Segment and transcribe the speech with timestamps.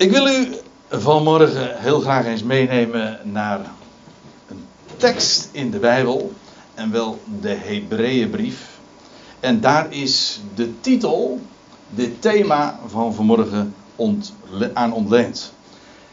[0.00, 0.48] Ik wil u
[0.88, 3.60] vanmorgen heel graag eens meenemen naar
[4.48, 4.64] een
[4.96, 6.32] tekst in de Bijbel.
[6.74, 8.78] En wel de Hebreeënbrief.
[9.40, 11.40] En daar is de titel,
[11.90, 13.74] dit thema van vanmorgen
[14.72, 15.52] aan ontleend.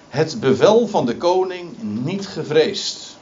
[0.09, 3.17] Het bevel van de koning niet gevreesd.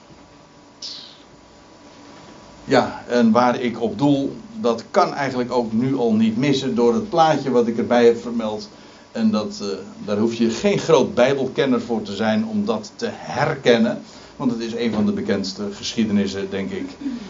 [2.64, 6.94] Ja, en waar ik op doel, dat kan eigenlijk ook nu al niet missen door
[6.94, 8.70] het plaatje wat ik erbij heb vermeld.
[9.16, 9.68] En dat, uh,
[10.06, 14.02] daar hoef je geen groot Bijbelkenner voor te zijn om dat te herkennen.
[14.36, 16.90] Want het is een van de bekendste geschiedenissen, denk ik,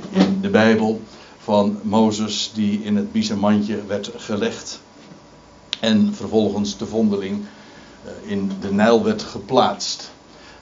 [0.09, 1.01] in de Bijbel.
[1.37, 4.79] Van Mozes die in het biezenmandje werd gelegd.
[5.79, 7.37] En vervolgens de vondeling
[8.05, 10.11] uh, in de Nijl werd geplaatst.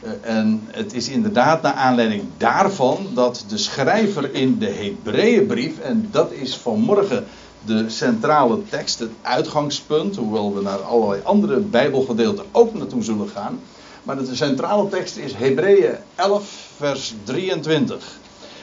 [0.04, 6.08] Uh, en het is inderdaad naar aanleiding daarvan dat de schrijver in de Hebreeënbrief, en
[6.12, 7.26] dat is vanmorgen
[7.66, 13.60] de centrale tekst, het uitgangspunt, hoewel we naar allerlei andere Bijbelgedeelten ook naartoe zullen gaan.
[14.04, 18.20] Maar de centrale tekst is Hebreeën 11, vers 23.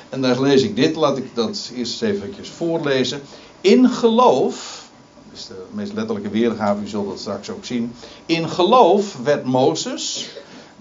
[0.09, 3.21] En daar lees ik dit, laat ik dat eerst eventjes voorlezen.
[3.61, 4.89] In geloof,
[5.29, 7.93] dat is de meest letterlijke weergave, u zult dat straks ook zien.
[8.27, 10.29] In geloof werd Mozes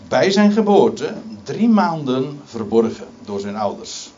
[0.08, 4.09] bij zijn geboorte drie maanden verborgen door zijn ouders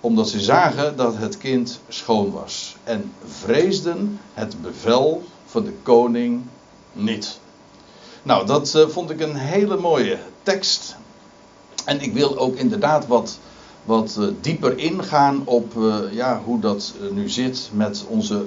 [0.00, 2.69] omdat ze zagen dat het kind schoon was.
[2.84, 6.42] En vreesden het bevel van de koning
[6.92, 7.38] niet.
[8.22, 10.96] Nou, dat uh, vond ik een hele mooie tekst.
[11.84, 13.38] En ik wil ook inderdaad wat,
[13.84, 18.44] wat uh, dieper ingaan op uh, ja, hoe dat nu zit met onze,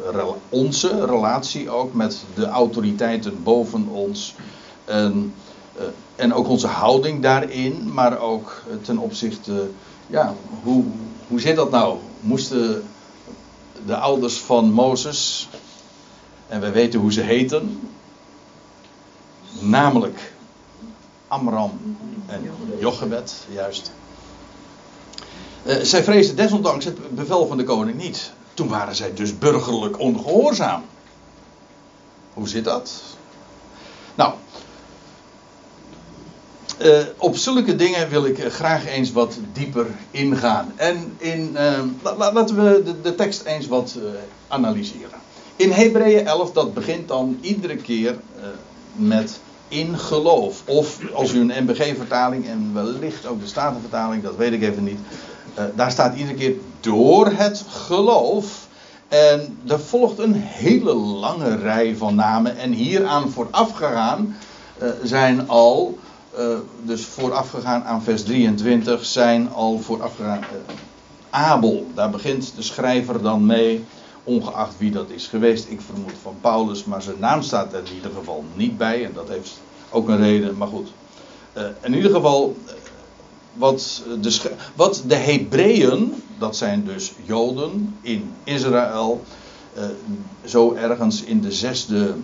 [0.50, 4.36] onze relatie ook met de autoriteiten boven ons.
[4.86, 5.34] En,
[6.16, 9.70] en ook onze houding daarin, maar ook ten opzichte,
[10.08, 10.84] ja, hoe,
[11.28, 11.98] hoe zit dat nou?
[12.20, 12.84] Moesten
[13.86, 15.50] de ouders van Mozes,
[16.48, 17.90] en we weten hoe ze heten,
[19.60, 20.34] namelijk
[21.28, 23.92] Amram en Jochebed, juist.
[25.66, 28.32] Uh, zij vreesden desondanks het bevel van de koning niet.
[28.54, 30.84] Toen waren zij dus burgerlijk ongehoorzaam.
[32.34, 33.02] Hoe zit dat?
[34.16, 34.34] Nou,
[36.84, 40.74] uh, op zulke dingen wil ik graag eens wat dieper ingaan.
[40.76, 44.04] En in, uh, laten we de, de, tekst eens wat uh,
[44.48, 45.22] analyseren.
[45.56, 48.16] In Hebreeën 11, dat begint dan iedere keer
[48.96, 50.62] met in geloof.
[50.66, 55.00] Of als u een MBG-vertaling en wellicht ook de Statenvertaling, dat weet ik even niet.
[55.76, 58.68] daar staat iedere keer door het geloof.
[59.08, 62.58] En er volgt een hele lange rij van namen.
[62.58, 64.36] En hieraan voorafgegaan
[65.04, 65.98] zijn al
[66.40, 70.76] uh, dus voorafgegaan aan vers 23 zijn al voorafgegaan uh,
[71.30, 71.88] Abel.
[71.94, 73.84] Daar begint de schrijver dan mee,
[74.24, 75.70] ongeacht wie dat is geweest.
[75.70, 79.06] Ik vermoed van Paulus, maar zijn naam staat er in ieder geval niet bij.
[79.06, 80.92] En dat heeft ook een reden, maar goed.
[81.58, 82.58] Uh, in ieder geval,
[83.54, 89.24] wat de, wat de Hebreeën, dat zijn dus Joden in Israël,
[90.46, 92.16] zo ergens in de zesde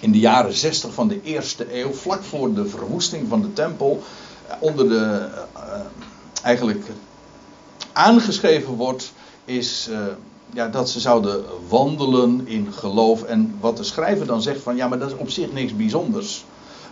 [0.00, 4.02] in de jaren 60 van de eerste eeuw, vlak voor de verwoesting van de tempel,
[4.46, 5.62] eh, onder de uh,
[6.42, 6.86] eigenlijk
[7.92, 9.12] aangeschreven wordt,
[9.44, 9.98] is uh,
[10.52, 13.22] ja, dat ze zouden wandelen in geloof.
[13.22, 16.44] En wat de schrijver dan zegt van ja, maar dat is op zich niks bijzonders.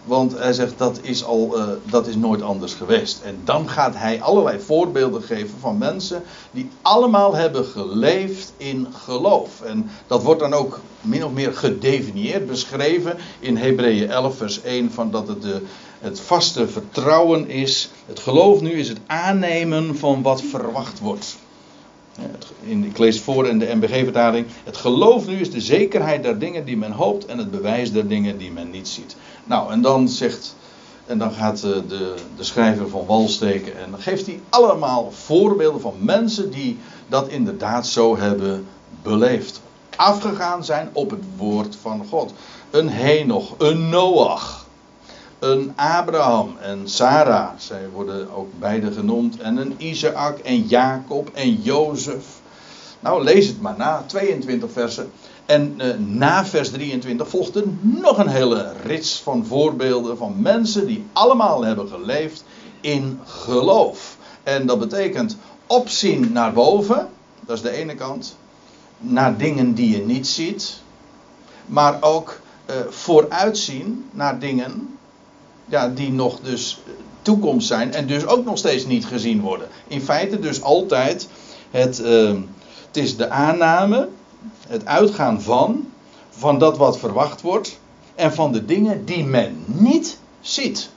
[0.09, 3.21] Want hij zegt dat is, al, uh, dat is nooit anders geweest.
[3.25, 9.61] En dan gaat hij allerlei voorbeelden geven van mensen die allemaal hebben geleefd in geloof.
[9.61, 14.91] En dat wordt dan ook min of meer gedefinieerd, beschreven in Hebreeën 11, vers 1,
[14.93, 15.63] van dat het de,
[15.99, 17.91] het vaste vertrouwen is.
[18.07, 21.37] Het geloof nu is het aannemen van wat verwacht wordt.
[22.61, 24.47] Ik lees voor in de MBG-vertaling.
[24.65, 28.09] Het geloof nu is de zekerheid der dingen die men hoopt en het bewijs der
[28.09, 29.17] dingen die men niet ziet.
[29.45, 30.57] Nou, en dan zegt.
[31.07, 33.79] En dan gaat de, de, de schrijver van wal steken.
[33.79, 38.67] En dan geeft hij allemaal voorbeelden van mensen die dat inderdaad zo hebben
[39.03, 39.61] beleefd.
[39.97, 42.33] Afgegaan zijn op het woord van God.
[42.71, 44.67] Een Henoch, een Noach,
[45.39, 47.49] een Abraham en Sarah.
[47.57, 49.41] Zij worden ook beide genoemd.
[49.41, 52.25] En een Isaac en Jacob en Jozef.
[53.01, 54.05] Nou, lees het maar na.
[54.07, 55.11] 22 versen.
[55.47, 60.87] En uh, na vers 23 volgt er nog een hele rits van voorbeelden van mensen
[60.87, 62.45] die allemaal hebben geleefd
[62.81, 64.17] in geloof.
[64.43, 65.37] En dat betekent
[65.67, 67.09] opzien naar boven,
[67.47, 68.37] dat is de ene kant,
[68.99, 70.81] naar dingen die je niet ziet,
[71.67, 74.98] maar ook uh, vooruitzien naar dingen
[75.69, 76.81] ja, die nog dus
[77.23, 79.69] toekomst zijn en dus ook nog steeds niet gezien worden.
[79.87, 81.29] In feite dus altijd
[81.71, 82.37] het, uh,
[82.87, 84.09] het is de aanname
[84.69, 85.93] het uitgaan van,
[86.31, 87.79] van dat wat verwacht wordt.
[88.15, 90.91] en van de dingen die men niet ziet.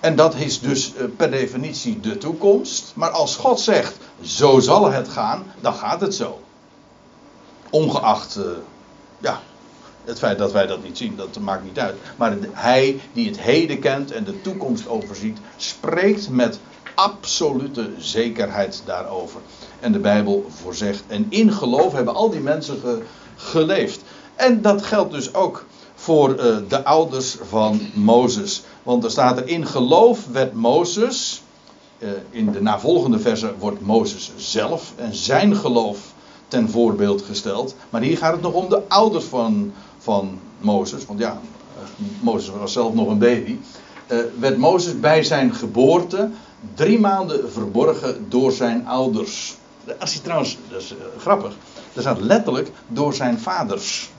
[0.00, 2.92] En dat is dus eh, per definitie de toekomst.
[2.94, 6.40] Maar als God zegt, zo zal het gaan, dan gaat het zo.
[7.70, 8.44] Ongeacht, uh,
[9.18, 9.40] ja,
[10.04, 11.94] het feit dat wij dat niet zien, dat maakt niet uit.
[12.16, 16.58] Maar hij die het heden kent en de toekomst overziet, spreekt met
[16.94, 19.40] absolute zekerheid daarover.
[19.80, 21.02] En de Bijbel voorzegt.
[21.06, 23.02] En in geloof hebben al die mensen
[23.36, 24.00] geleefd.
[24.34, 25.64] En dat geldt dus ook
[25.94, 28.62] voor uh, de ouders van Mozes.
[28.82, 31.42] Want er staat er in geloof werd Mozes.
[31.98, 35.98] Uh, in de navolgende versen wordt Mozes zelf en zijn geloof
[36.48, 37.74] ten voorbeeld gesteld.
[37.90, 39.72] Maar hier gaat het nog om de ouders van,
[40.02, 41.06] van Mozes.
[41.06, 41.40] Want ja,
[41.78, 41.82] uh,
[42.20, 43.56] Mozes was zelf nog een baby.
[44.38, 46.30] werd Mozes bij zijn geboorte
[46.74, 49.56] drie maanden verborgen door zijn ouders.
[49.98, 51.56] Als je trouwens, dat is grappig.
[51.94, 54.10] Er staat letterlijk door zijn vaders.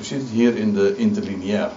[0.00, 1.70] U zit hier in de interlineair.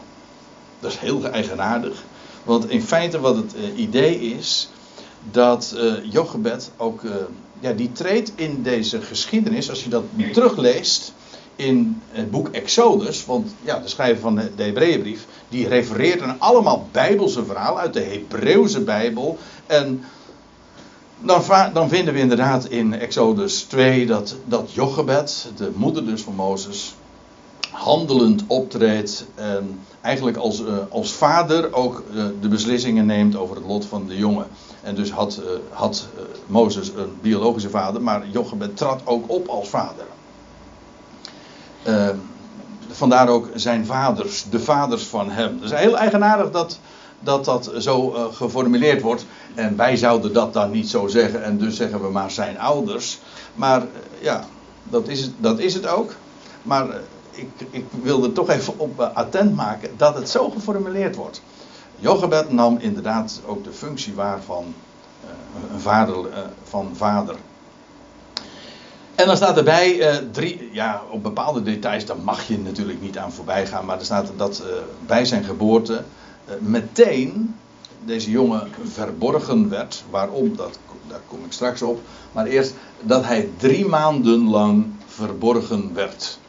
[0.79, 2.03] Dat is heel eigenaardig.
[2.43, 4.69] Want in feite wat het idee is,
[5.31, 7.01] dat uh, Jochebed ook,
[7.59, 10.03] ja, die treedt in deze geschiedenis, als je dat
[10.33, 11.13] terugleest
[11.61, 16.87] in het boek Exodus, want ja, de schrijver van de, Hebreeënbrief, die refereert aan allemaal
[16.91, 19.37] bijbelse verhalen uit de Hebreeuwse Bijbel.
[19.65, 20.03] En
[21.19, 21.41] dan,
[21.73, 26.95] dan, vinden we inderdaad in Exodus 2 dat, dat Jochebed, de moeder dus van Mozes,
[27.71, 33.65] handelend optreedt en eigenlijk als, uh, als vader ook uh, de beslissingen neemt over het
[33.65, 34.47] lot van de jongen.
[34.81, 36.07] En dus had, uh, had
[36.47, 40.05] Mozes een biologische vader, maar Jochebed trad ook op als vader.
[42.91, 45.59] Vandaar ook zijn vaders, de vaders van hem.
[45.63, 46.79] Is heel eigenaardig dat
[47.21, 49.25] dat, dat zo geformuleerd wordt.
[49.55, 53.19] En wij zouden dat dan niet zo zeggen en dus zeggen we maar zijn ouders.
[53.55, 53.83] Maar
[54.19, 54.43] ja,
[54.83, 56.13] dat is, het, dat is het ook.
[56.61, 56.87] Maar
[57.31, 61.41] ik, ik wilde toch even op uh, attent maken dat het zo geformuleerd wordt.
[61.99, 64.55] Jochebed nam inderdaad ook de functie waar uh,
[65.73, 67.35] een vader, uh, van vader.
[69.21, 73.31] En dan staat erbij drie, ja, op bepaalde details, daar mag je natuurlijk niet aan
[73.31, 74.63] voorbij gaan, maar er staat dat
[75.05, 76.03] bij zijn geboorte
[76.59, 77.55] meteen
[78.05, 80.03] deze jongen verborgen werd.
[80.09, 82.01] Waarom, dat, daar kom ik straks op.
[82.31, 86.39] Maar eerst dat hij drie maanden lang verborgen werd.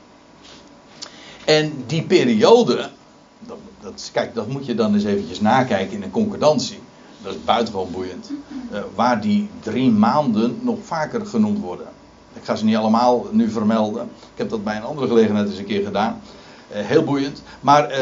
[1.45, 2.91] En die periode,
[3.39, 6.79] dat, dat, kijk, dat moet je dan eens eventjes nakijken in een concordantie.
[7.23, 8.31] Dat is buitengewoon boeiend.
[8.95, 11.87] Waar die drie maanden nog vaker genoemd worden.
[12.33, 14.03] Ik ga ze niet allemaal nu vermelden.
[14.03, 16.21] Ik heb dat bij een andere gelegenheid eens een keer gedaan.
[16.73, 17.43] Uh, heel boeiend.
[17.61, 17.99] Maar uh,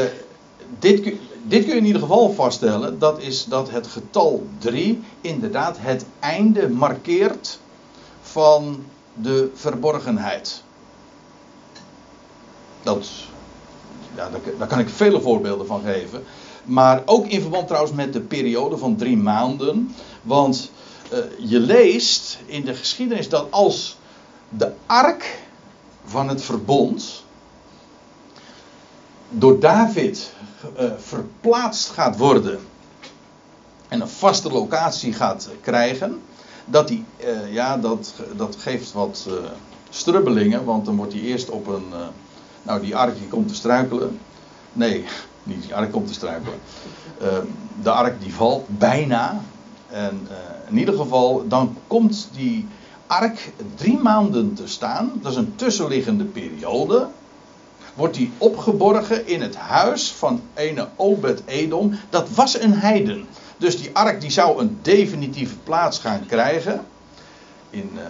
[0.79, 1.03] dit,
[1.43, 2.99] dit kun je in ieder geval vaststellen.
[2.99, 7.59] Dat is dat het getal 3 inderdaad het einde markeert
[8.21, 8.85] van
[9.15, 10.62] de verborgenheid.
[12.82, 13.09] Dat
[14.17, 16.23] ja, daar, kan ik vele voorbeelden van geven.
[16.65, 19.94] Maar ook in verband trouwens met de periode van drie maanden.
[20.23, 20.71] Want
[21.12, 23.99] uh, je leest in de geschiedenis dat als
[24.50, 25.38] de ark
[26.05, 27.25] van het verbond
[29.29, 30.32] door David
[30.81, 32.61] uh, verplaatst gaat worden
[33.88, 36.20] en een vaste locatie gaat krijgen,
[36.64, 39.29] dat die, uh, ja, dat, dat geeft wat
[39.91, 41.93] strubbelingen, want dan wordt hij eerst op een
[42.62, 44.19] nou, die ark die komt te struikelen.
[44.73, 45.05] Nee,
[45.43, 46.58] niet die ark komt te struikelen.
[47.22, 47.29] Uh,
[47.82, 49.41] de ark die valt bijna.
[49.86, 50.29] En
[50.69, 52.69] in ieder geval, dan komt die
[53.10, 55.12] ark drie maanden te staan.
[55.22, 57.08] Dat is een tussenliggende periode.
[57.94, 61.98] Wordt die opgeborgen in het huis van ene Obed-Edom.
[62.10, 63.26] Dat was een heiden.
[63.56, 66.84] Dus die ark die zou een definitieve plaats gaan krijgen.
[67.70, 68.00] In, uh,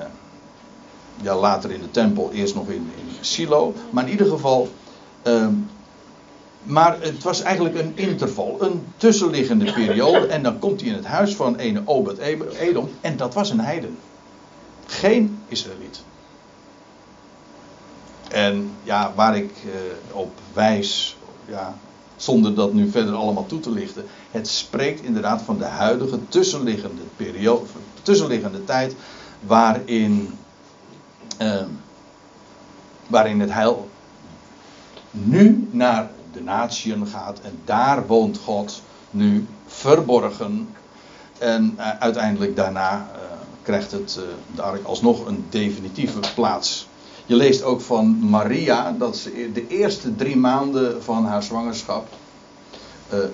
[1.22, 3.74] ja, later in de tempel, eerst nog in, in Silo.
[3.90, 4.68] Maar in ieder geval.
[5.26, 5.46] Uh,
[6.62, 10.26] maar het was eigenlijk een interval, een tussenliggende periode.
[10.26, 12.18] En dan komt hij in het huis van een Obed
[12.58, 12.88] Edom.
[13.00, 13.96] En dat was een heiden.
[14.90, 16.02] Geen Israëliet.
[18.28, 19.72] En ja, waar ik uh,
[20.16, 21.16] op wijs,
[21.46, 21.74] ja,
[22.16, 24.04] zonder dat nu verder allemaal toe te lichten.
[24.30, 27.66] Het spreekt inderdaad van de huidige tussenliggende periode,
[28.02, 28.94] tussenliggende tijd.
[29.40, 30.38] Waarin
[31.42, 31.62] uh,
[33.06, 33.88] waarin het heil
[35.10, 40.68] nu naar de natieën gaat en daar woont God nu verborgen.
[41.38, 43.29] En uh, uiteindelijk daarna uh,
[43.62, 44.24] krijgt het uh,
[44.54, 46.88] de ark alsnog een definitieve plaats.
[47.26, 52.08] Je leest ook van Maria dat ze de eerste drie maanden van haar zwangerschap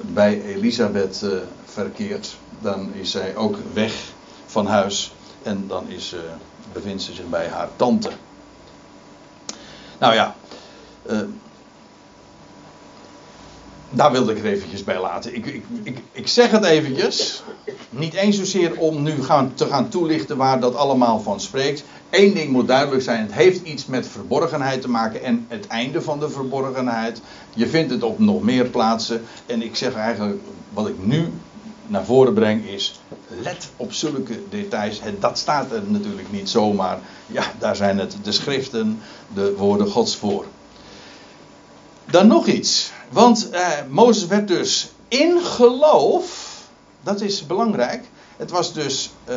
[0.01, 1.25] bij Elisabeth
[1.65, 2.37] verkeert.
[2.61, 4.13] Dan is zij ook weg
[4.47, 6.15] van huis en dan is,
[6.73, 8.11] bevindt ze zich bij haar tante.
[9.99, 10.35] Nou ja,
[13.97, 15.35] daar wilde ik er eventjes bij laten.
[15.35, 17.43] Ik, ik, ik, ik zeg het eventjes.
[17.91, 21.85] Niet eens zozeer om nu gaan, te gaan toelichten waar dat allemaal van spreekt.
[22.11, 26.03] Eén ding moet duidelijk zijn: het heeft iets met verborgenheid te maken en het einde
[26.03, 27.21] van de verborgenheid.
[27.55, 29.23] Je vindt het op nog meer plaatsen.
[29.47, 30.41] En ik zeg eigenlijk,
[30.73, 31.29] wat ik nu
[31.87, 33.01] naar voren breng is,
[33.43, 35.01] let op zulke details.
[35.21, 36.99] Dat staat er natuurlijk niet zomaar.
[37.27, 38.99] Ja, daar zijn het de schriften,
[39.35, 40.45] de woorden Gods voor.
[42.11, 42.93] Dan nog iets.
[43.09, 46.57] Want eh, Mozes werd dus in geloof,
[47.03, 48.05] dat is belangrijk.
[48.37, 49.37] Het was dus eh,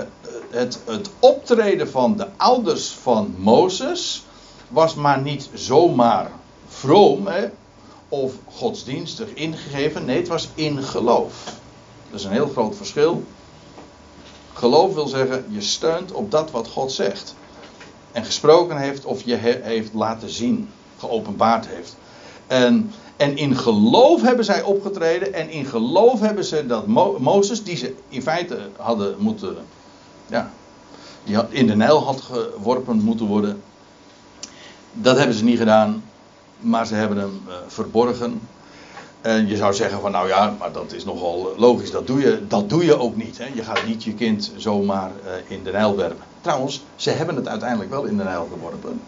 [0.49, 4.23] het, het optreden van de ouders van Mozes,
[4.67, 6.31] was maar niet zomaar
[6.67, 7.49] vroom hè,
[8.09, 10.05] of godsdienstig ingegeven.
[10.05, 11.43] Nee, het was in geloof.
[12.09, 13.23] Dat is een heel groot verschil.
[14.53, 17.35] Geloof wil zeggen, je steunt op dat wat God zegt.
[18.11, 21.95] En gesproken heeft of je heeft laten zien, geopenbaard heeft.
[22.47, 25.33] En, en in geloof hebben zij opgetreden.
[25.33, 29.57] En in geloof hebben ze dat Mo Mozes, die ze in feite hadden moeten.
[30.27, 30.51] Ja,
[31.23, 33.61] die had in de Nijl had geworpen moeten worden.
[34.93, 36.03] Dat hebben ze niet gedaan.
[36.59, 38.41] Maar ze hebben hem uh, verborgen.
[39.21, 41.91] En je zou zeggen van nou ja, maar dat is nogal logisch.
[41.91, 43.37] Dat doe je, dat doe je ook niet.
[43.37, 43.45] Hè?
[43.53, 46.25] Je gaat niet je kind zomaar uh, in de Nijl werpen.
[46.41, 49.01] Trouwens, ze hebben het uiteindelijk wel in de Nijl geworpen.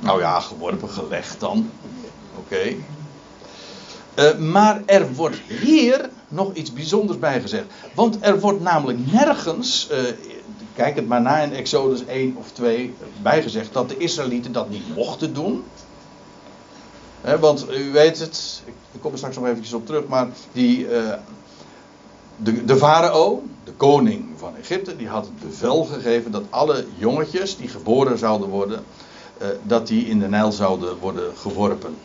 [0.00, 1.70] Nou ja, geworpen, gelegd dan.
[2.38, 2.74] Oké.
[4.18, 7.64] Uh, maar er wordt hier nog iets bijzonders bij gezegd.
[7.94, 9.98] Want er wordt namelijk nergens, uh,
[10.74, 14.94] kijk het maar na in Exodus 1 of 2, bijgezegd dat de Israëlieten dat niet
[14.94, 15.64] mochten doen.
[17.40, 18.62] want u weet het,
[18.92, 21.12] ik kom er straks nog eventjes op terug, maar die, uh,
[22.36, 27.56] de, de farao, de koning van Egypte, die had het bevel gegeven dat alle jongetjes
[27.56, 28.84] die geboren zouden worden,
[29.62, 31.96] dat die in de Nijl zouden worden geworpen.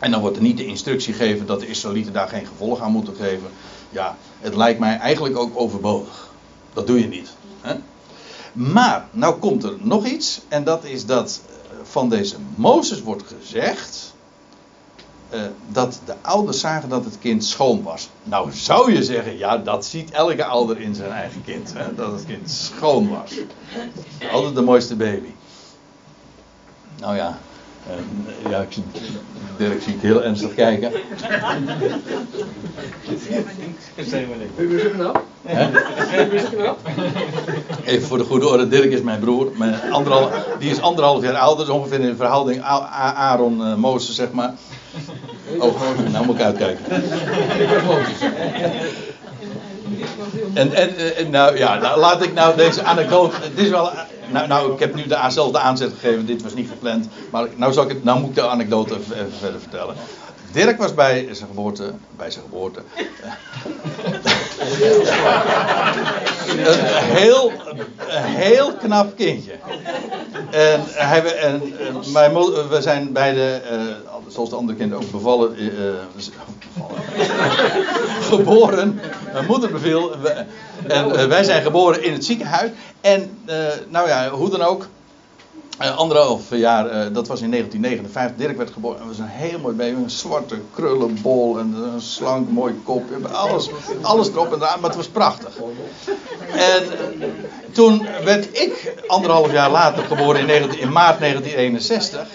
[0.00, 2.92] En dan wordt er niet de instructie gegeven dat de Israëlieten daar geen gevolg aan
[2.92, 3.50] moeten geven.
[3.90, 6.28] Ja, het lijkt mij eigenlijk ook overbodig.
[6.72, 7.30] Dat doe je niet.
[7.60, 7.74] Hè?
[8.52, 10.40] Maar, nou komt er nog iets.
[10.48, 14.14] En dat is dat eh, van deze Mozes wordt gezegd.
[15.34, 18.08] Uh, dat de ouders zagen dat het kind schoon was.
[18.22, 21.72] Nou zou je zeggen, ja, dat ziet elke ouder in zijn eigen kind.
[21.76, 21.94] Hè?
[21.94, 23.32] Dat het kind schoon was.
[24.32, 25.28] Altijd de mooiste baby.
[26.98, 27.38] Nou ja,
[27.86, 28.84] uh, ja, ik zie,
[29.56, 30.92] Dirk zie ik heel ernstig kijken.
[37.84, 39.50] Even voor de goede orde, Dirk is mijn broer.
[39.56, 44.32] Mijn anderhal, die is anderhalf jaar ouder, dus ongeveer in verhouding Aaron uh, Mozes, zeg
[44.32, 44.54] maar.
[45.58, 45.80] Oh,
[46.12, 46.84] nou moet ik uitkijken.
[50.54, 53.36] En, en, en, nou ja, nou, laat ik nou deze anekdote.
[53.54, 53.90] Dit is wel
[54.32, 57.08] nou, nou, ik heb nu dezelfde aanzet gegeven, dit was niet gepland.
[57.30, 59.94] Maar nou, zal ik het, nou moet ik de anekdote even, verder vertellen.
[60.52, 62.82] Dirk was bij zijn geboorte, bij zijn geboorte.
[64.60, 64.68] een,
[67.16, 67.52] heel,
[68.08, 69.52] een heel knap kindje.
[70.50, 71.74] En, hij, en
[72.12, 73.80] mijn moeder, we zijn beide, uh,
[74.28, 75.70] zoals de andere kinderen ook bevallen, uh,
[78.20, 79.00] geboren.
[79.32, 80.12] Mijn moeder beviel.
[80.86, 82.70] En wij zijn geboren in het ziekenhuis.
[83.00, 83.38] En
[83.88, 84.86] nou ja, hoe dan ook.
[85.82, 88.36] Uh, anderhalf jaar, uh, dat was in 1959.
[88.36, 89.00] Dirk werd geboren.
[89.00, 90.02] En was een heel mooi baby.
[90.02, 91.58] Een zwarte krullenbol.
[91.58, 93.04] En een slank mooi kop.
[93.32, 93.70] Alles,
[94.02, 94.80] alles erop en eraan.
[94.80, 95.56] Maar het was prachtig.
[96.52, 96.82] En
[97.18, 97.26] uh,
[97.72, 102.28] toen werd ik anderhalf jaar later geboren in, 19, in maart 1961.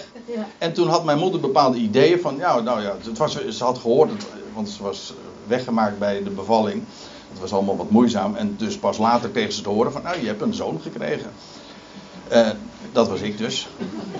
[0.58, 2.36] En toen had mijn moeder bepaalde ideeën van.
[2.36, 4.10] Ja, nou ja, het was, ze had gehoord.
[4.54, 5.14] Want ze was
[5.46, 6.82] weggemaakt bij de bevalling.
[7.30, 8.34] Het was allemaal wat moeizaam.
[8.34, 10.02] En dus pas later kreeg ze te horen van.
[10.02, 11.30] Nou, je hebt een zoon gekregen.
[12.96, 13.68] Dat was ik dus.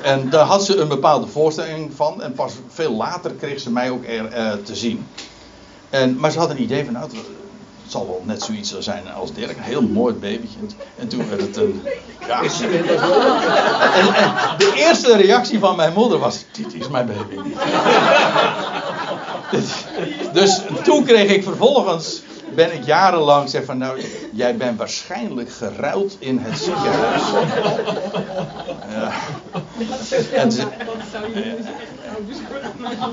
[0.03, 2.23] En daar had ze een bepaalde voorstelling van.
[2.23, 5.07] En pas veel later kreeg ze mij ook er, uh, te zien.
[5.91, 7.15] En, maar ze had een idee van, nou, het,
[7.87, 9.57] zal wel net zoiets zijn als Dirk.
[9.57, 10.59] Een heel mooi babytje.
[10.97, 11.83] En toen werd het een...
[12.27, 12.43] Ja.
[12.43, 12.51] En,
[14.15, 17.43] en de eerste reactie van mijn moeder was, dit is mijn baby.
[20.39, 22.23] dus toen kreeg ik vervolgens
[22.55, 24.01] ben ik jarenlang zeg van nou,
[24.33, 27.23] jij bent waarschijnlijk geruild in het ziekenhuis.
[28.91, 29.13] Ja.
[30.33, 30.51] En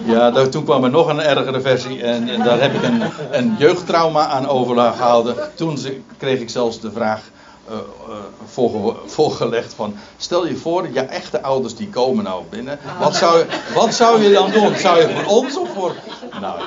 [0.06, 3.56] ja, toen kwam er nog een ergere versie en, en daar heb ik een, een
[3.58, 5.36] jeugdtrauma aan overgehouden.
[5.56, 5.78] Toen
[6.18, 7.22] kreeg ik zelfs de vraag
[7.70, 7.76] uh,
[8.10, 9.96] uh, voorgelegd van...
[10.18, 12.80] Stel je voor, je echte ouders die komen nou binnen.
[13.00, 14.76] Wat zou, wat zou je dan doen?
[14.76, 15.96] Zou je voor ons of voor...
[16.42, 16.62] Nou,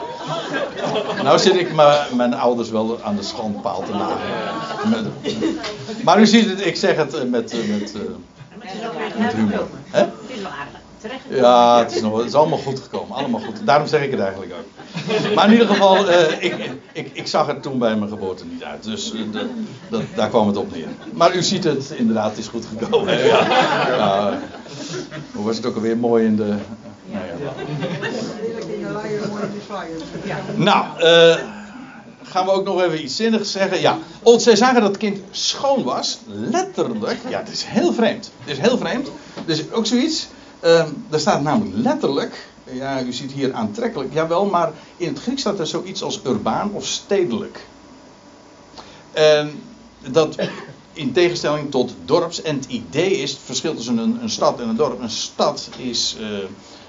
[1.22, 1.74] nou zit ik
[2.12, 5.12] mijn ouders wel aan de schandpaal te nagelen.
[6.04, 7.92] Maar u ziet het, ik zeg het met, met,
[9.16, 9.66] met humor.
[9.90, 10.06] Hè?
[11.28, 13.16] Ja, het is, nog, het is allemaal goed gekomen.
[13.16, 13.56] Allemaal goed.
[13.64, 15.34] Daarom zeg ik het eigenlijk ook.
[15.34, 18.64] Maar in ieder geval, uh, ik, ik, ik zag het toen bij mijn geboorte niet
[18.64, 18.84] uit.
[18.84, 19.48] Dus uh, de,
[19.88, 20.88] dat, daar kwam het op neer.
[21.12, 23.24] Maar u ziet het, inderdaad, het is goed gekomen.
[23.24, 23.46] Ja.
[23.96, 24.38] Ja.
[25.32, 26.54] Hoe was het ook alweer mooi in de.
[27.10, 27.24] Nou,
[30.24, 30.36] ja.
[30.56, 31.36] nou uh,
[32.22, 33.80] gaan we ook nog even iets zinnigs zeggen.
[33.80, 36.18] Ja, want zij zagen dat het kind schoon was.
[36.26, 37.18] Letterlijk.
[37.28, 38.30] Ja, het is heel vreemd.
[38.44, 39.10] Het is heel vreemd.
[39.44, 40.28] Dus ook zoiets.
[40.66, 42.48] Uh, er staat namelijk letterlijk.
[42.64, 44.12] Ja, u ziet hier aantrekkelijk.
[44.12, 47.66] Jawel, maar in het Grieks staat er zoiets als urbaan of stedelijk.
[49.12, 49.62] En
[50.08, 50.36] dat
[50.92, 52.42] in tegenstelling tot dorps.
[52.42, 55.00] En het idee is, het verschil tussen een, een stad en een dorp.
[55.00, 56.38] Een stad is uh,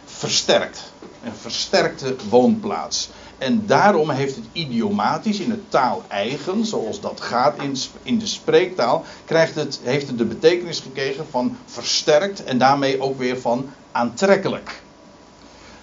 [0.05, 0.93] versterkt.
[1.27, 3.09] Een versterkte woonplaats.
[3.37, 8.25] En daarom heeft het idiomatisch in het taal eigen, zoals dat gaat in, in de
[8.25, 13.69] spreektaal, krijgt het, heeft het de betekenis gekregen van versterkt en daarmee ook weer van
[13.91, 14.81] aantrekkelijk.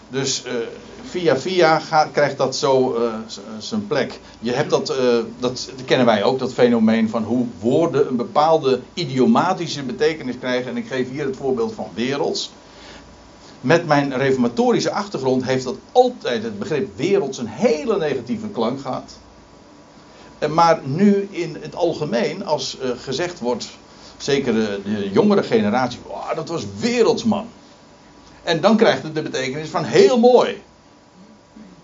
[0.08, 0.52] Dus uh,
[1.02, 3.14] via via gaat, krijgt dat zo uh,
[3.58, 4.20] zijn plek.
[4.40, 8.80] Je hebt dat, uh, dat kennen wij ook, dat fenomeen van hoe woorden een bepaalde
[8.94, 10.70] idiomatische betekenis krijgen.
[10.70, 12.50] En ik geef hier het voorbeeld van werelds
[13.64, 19.12] met mijn reformatorische achtergrond heeft dat altijd het begrip werelds een hele negatieve klank gehad.
[20.38, 23.68] Eh, maar nu in het algemeen, als uh, gezegd wordt,
[24.16, 27.47] zeker de, de jongere generatie, wow, dat was wereldsman.
[28.42, 30.62] En dan krijgt het de betekenis van heel mooi.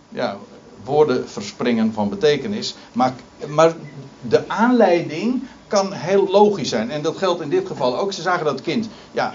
[0.09, 0.37] Ja,
[0.85, 2.75] woorden verspringen van betekenis.
[2.93, 3.15] Maar,
[3.49, 3.75] maar
[4.21, 6.91] de aanleiding kan heel logisch zijn.
[6.91, 8.13] En dat geldt in dit geval ook.
[8.13, 9.33] Ze zagen dat kind ja,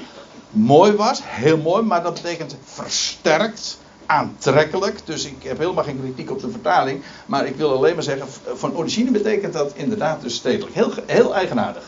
[0.55, 4.99] mooi was, heel mooi, maar dat betekent versterkt, aantrekkelijk.
[5.05, 8.27] Dus ik heb helemaal geen kritiek op de vertaling, maar ik wil alleen maar zeggen,
[8.53, 10.75] van origine betekent dat inderdaad dus stedelijk.
[10.75, 11.83] Heel, heel eigenaardig.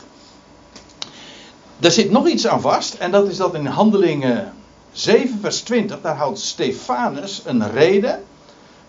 [1.79, 4.53] Er zit nog iets aan vast, en dat is dat in Handelingen
[4.91, 8.23] 7, vers 20, daar houdt Stefanus een reden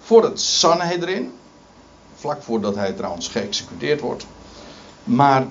[0.01, 1.33] voor het Sanhedrin.
[2.15, 4.27] Vlak voordat hij trouwens geëxecuteerd wordt.
[5.05, 5.47] Maar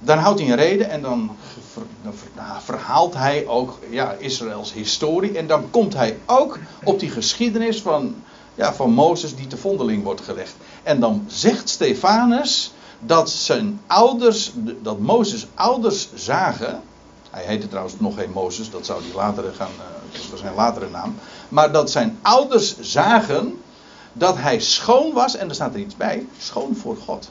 [0.00, 1.36] dan houdt hij een reden en dan
[2.02, 2.14] nou,
[2.62, 5.38] verhaalt hij ook ja, Israëls historie.
[5.38, 8.14] En dan komt hij ook op die geschiedenis van,
[8.54, 10.54] ja, van Mozes die te vondeling wordt gelegd.
[10.82, 16.82] En dan zegt Stefanus dat zijn ouders, dat Mozes ouders zagen.
[17.30, 20.90] Hij heette trouwens nog geen Mozes, dat zou die latere gaan, uh, dat zijn latere
[20.90, 21.14] naam.
[21.48, 23.60] Maar dat zijn ouders zagen
[24.12, 27.30] dat hij schoon was, en er staat er iets bij, schoon voor God.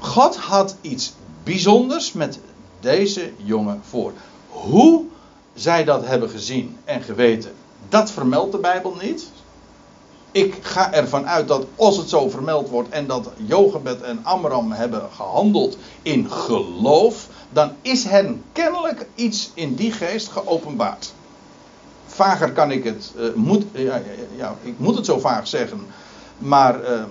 [0.00, 1.12] God had iets
[1.44, 2.38] bijzonders met
[2.80, 4.12] deze jongen voor.
[4.48, 5.04] Hoe
[5.54, 7.52] zij dat hebben gezien en geweten,
[7.88, 9.30] dat vermeldt de Bijbel niet.
[10.32, 14.72] Ik ga ervan uit dat als het zo vermeld wordt en dat Jochebed en Amram
[14.72, 21.12] hebben gehandeld in geloof, dan is hen kennelijk iets in die geest geopenbaard.
[22.06, 24.02] Vager kan ik het, uh, moet, ja,
[24.36, 25.86] ja, ik moet het zo vaag zeggen,
[26.38, 27.02] maar uh,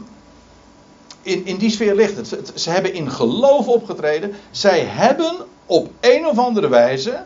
[1.21, 2.51] in, in die sfeer ligt het.
[2.55, 4.33] Ze hebben in geloof opgetreden.
[4.51, 7.23] Zij hebben op een of andere wijze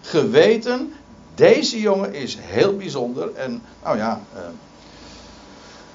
[0.00, 0.92] geweten.
[1.34, 3.34] Deze jongen is heel bijzonder.
[3.34, 4.20] En nou ja.
[4.34, 4.40] Uh,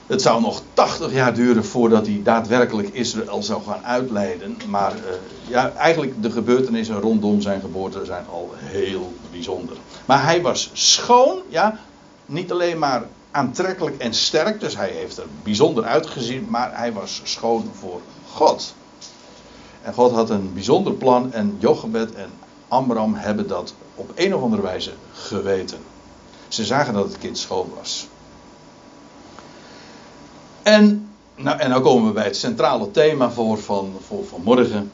[0.08, 4.58] het zou nog 80 jaar duren voordat hij daadwerkelijk Israël zou gaan uitleiden.
[4.68, 5.02] Maar uh,
[5.48, 9.78] ja, eigenlijk de gebeurtenissen rondom zijn geboorte zijn al heel bijzonder.
[10.06, 11.80] Maar hij was schoon, ja,
[12.26, 14.60] niet alleen maar aantrekkelijk en sterk.
[14.60, 18.74] Dus hij heeft er bijzonder uitgezien, maar hij was schoon voor God.
[19.82, 22.30] En God had een bijzonder plan en Jochebed en
[22.68, 25.78] Amram hebben dat op een of andere wijze geweten.
[26.48, 28.08] Ze zagen dat het kind schoon was.
[30.64, 34.92] En, nou, en dan komen we bij het centrale thema voor, van, voor vanmorgen.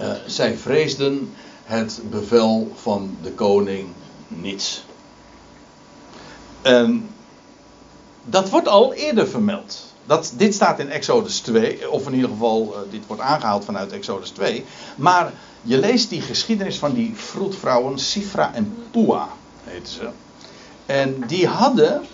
[0.00, 3.88] Uh, zij vreesden het bevel van de koning
[4.28, 4.84] niet.
[6.62, 7.08] En
[8.24, 9.92] dat wordt al eerder vermeld.
[10.06, 13.92] Dat, dit staat in Exodus 2, of in ieder geval, uh, dit wordt aangehaald vanuit
[13.92, 14.64] Exodus 2.
[14.96, 15.32] Maar
[15.62, 19.28] je leest die geschiedenis van die vroedvrouwen, Sifra en Pua,
[19.64, 20.08] heten ze.
[20.86, 22.06] En die hadden uh,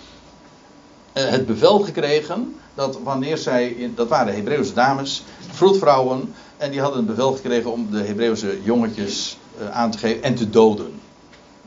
[1.29, 7.07] het bevel gekregen dat wanneer zij, dat waren Hebreeuwse dames, vroedvrouwen, en die hadden het
[7.07, 10.99] bevel gekregen om de Hebreeuwse jongetjes uh, aan te geven en te doden.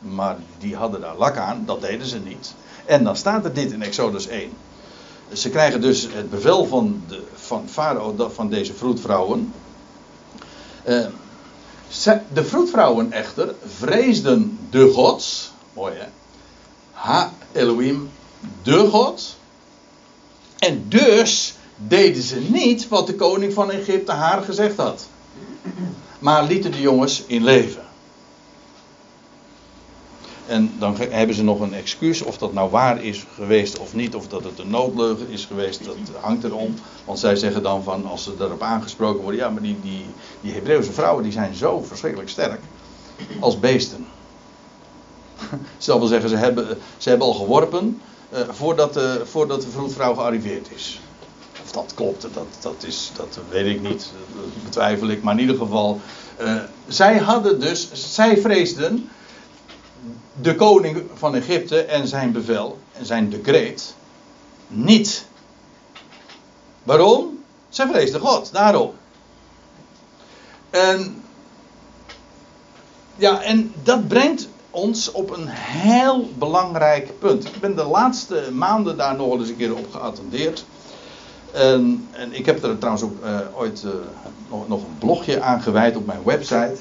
[0.00, 2.54] Maar die hadden daar lak aan, dat deden ze niet.
[2.84, 4.50] En dan staat er dit in Exodus 1.
[5.32, 9.52] Ze krijgen dus het bevel van, de, van Farao, van deze vroedvrouwen.
[10.88, 11.06] Uh,
[12.32, 15.52] de vroedvrouwen echter vreesden de gods.
[15.72, 16.06] Mooi hè.
[16.92, 18.10] Ha Elohim,
[18.62, 19.36] de God.
[20.58, 25.08] En dus deden ze niet wat de koning van Egypte haar gezegd had.
[26.18, 27.83] Maar lieten de jongens in leven.
[30.46, 34.14] En dan hebben ze nog een excuus of dat nou waar is geweest of niet,
[34.14, 36.74] of dat het een noodleugen is geweest, dat hangt erom.
[37.04, 40.04] Want zij zeggen dan van, als ze daarop aangesproken worden, ja, maar die, die,
[40.40, 42.60] die Hebreeuwse vrouwen die zijn zo verschrikkelijk sterk
[43.40, 44.06] als beesten.
[45.78, 48.00] Zal wel zeggen, ze hebben, ze hebben al geworpen
[48.32, 51.00] uh, voordat, de, voordat de vroedvrouw gearriveerd is.
[51.62, 55.22] Of dat klopt, dat, dat, is, dat weet ik niet, dat betwijfel ik.
[55.22, 56.00] Maar in ieder geval,
[56.40, 59.08] uh, zij hadden dus, zij vreesden
[60.40, 63.94] de koning van Egypte en zijn bevel en zijn decreet
[64.68, 65.26] niet.
[66.82, 67.42] Waarom?
[67.68, 68.92] Zij vreesden God, daarom.
[70.70, 71.22] En
[73.16, 77.46] ja, en dat brengt ons op een heel belangrijk punt.
[77.46, 80.64] Ik ben de laatste maanden daar nog eens een keer op geattendeerd.
[81.52, 83.90] En, en ik heb er trouwens ook uh, ooit uh,
[84.50, 86.76] nog, nog, een blogje aan gewijd op mijn website.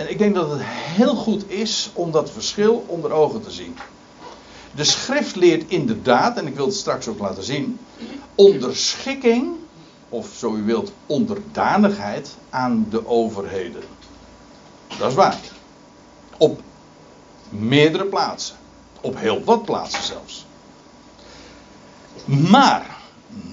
[0.00, 3.76] En ik denk dat het heel goed is om dat verschil onder ogen te zien.
[4.74, 7.78] De schrift leert inderdaad, en ik wil het straks ook laten zien,
[8.34, 9.52] onderschikking,
[10.08, 13.82] of zo u wilt, onderdanigheid aan de overheden.
[14.98, 15.40] Dat is waar.
[16.36, 16.60] Op
[17.48, 18.56] meerdere plaatsen.
[19.00, 20.46] Op heel wat plaatsen zelfs.
[22.24, 22.96] Maar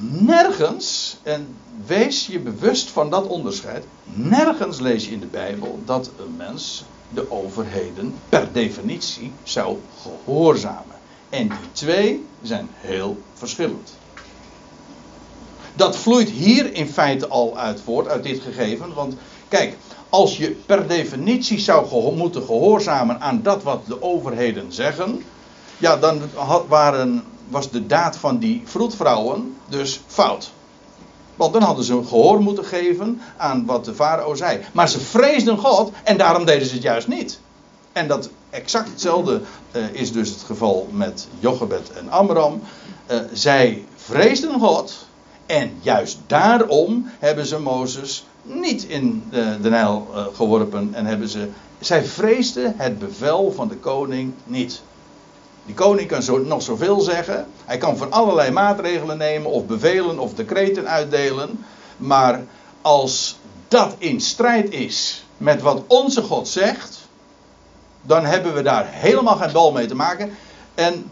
[0.09, 6.09] nergens, en wees je bewust van dat onderscheid, nergens lees je in de Bijbel dat
[6.19, 10.95] een mens de overheden per definitie zou gehoorzamen.
[11.29, 13.93] En die twee zijn heel verschillend.
[15.73, 18.93] Dat vloeit hier in feite al uit voort, uit dit gegeven.
[18.93, 19.15] Want
[19.47, 19.77] kijk,
[20.09, 25.23] als je per definitie zou moeten gehoorzamen aan dat wat de overheden zeggen,
[25.77, 26.21] ja, dan
[26.67, 30.51] waren, was de daad van die vroedvrouwen dus fout.
[31.37, 34.59] Want dan hadden ze gehoor moeten geven aan wat de farao zei.
[34.71, 37.39] Maar ze vreesden God en daarom deden ze het juist niet.
[37.91, 42.61] En dat exact hetzelfde uh, is dus het geval met Jochebed en Amram.
[43.11, 45.05] Uh, zij vreesden God
[45.45, 51.49] en juist daarom hebben ze Mozes niet in de, de Nijl geworpen en hebben ze.
[51.79, 54.81] Zij vreesden het bevel van de koning niet.
[55.67, 57.47] Die koning kan zo, nog zoveel zeggen.
[57.65, 61.65] Hij kan voor allerlei maatregelen nemen of bevelen of decreten uitdelen.
[61.97, 62.43] Maar
[62.81, 67.07] als dat in strijd is met wat onze God zegt,
[68.01, 70.37] dan hebben we daar helemaal geen bal mee te maken.
[70.75, 71.11] En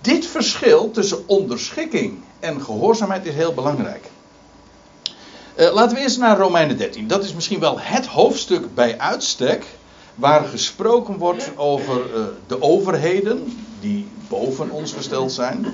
[0.00, 4.10] dit verschil tussen onderschikking en gehoorzaamheid is heel belangrijk.
[5.56, 7.06] Uh, laten we eerst naar Romeinen 13.
[7.06, 9.66] Dat is misschien wel het hoofdstuk bij uitstek
[10.14, 15.66] waar gesproken wordt over uh, de overheden die boven ons gesteld zijn.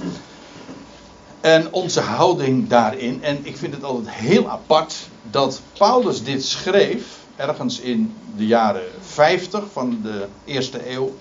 [1.41, 3.23] En onze houding daarin.
[3.23, 8.85] En ik vind het altijd heel apart dat Paulus dit schreef, ergens in de jaren
[9.01, 11.15] 50 van de eerste eeuw.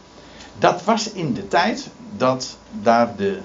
[0.59, 3.39] Dat was in de tijd dat daar de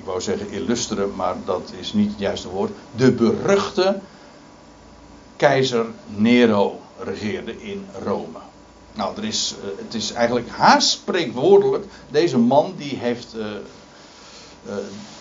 [0.00, 2.70] ik wou zeggen illustere, maar dat is niet het juiste woord.
[2.96, 4.00] De beruchte
[5.36, 8.38] keizer Nero regeerde in Rome.
[8.94, 11.84] Nou, er is, uh, het is eigenlijk haast spreekwoordelijk.
[12.10, 13.44] Deze man die heeft, uh,
[14.66, 14.74] uh,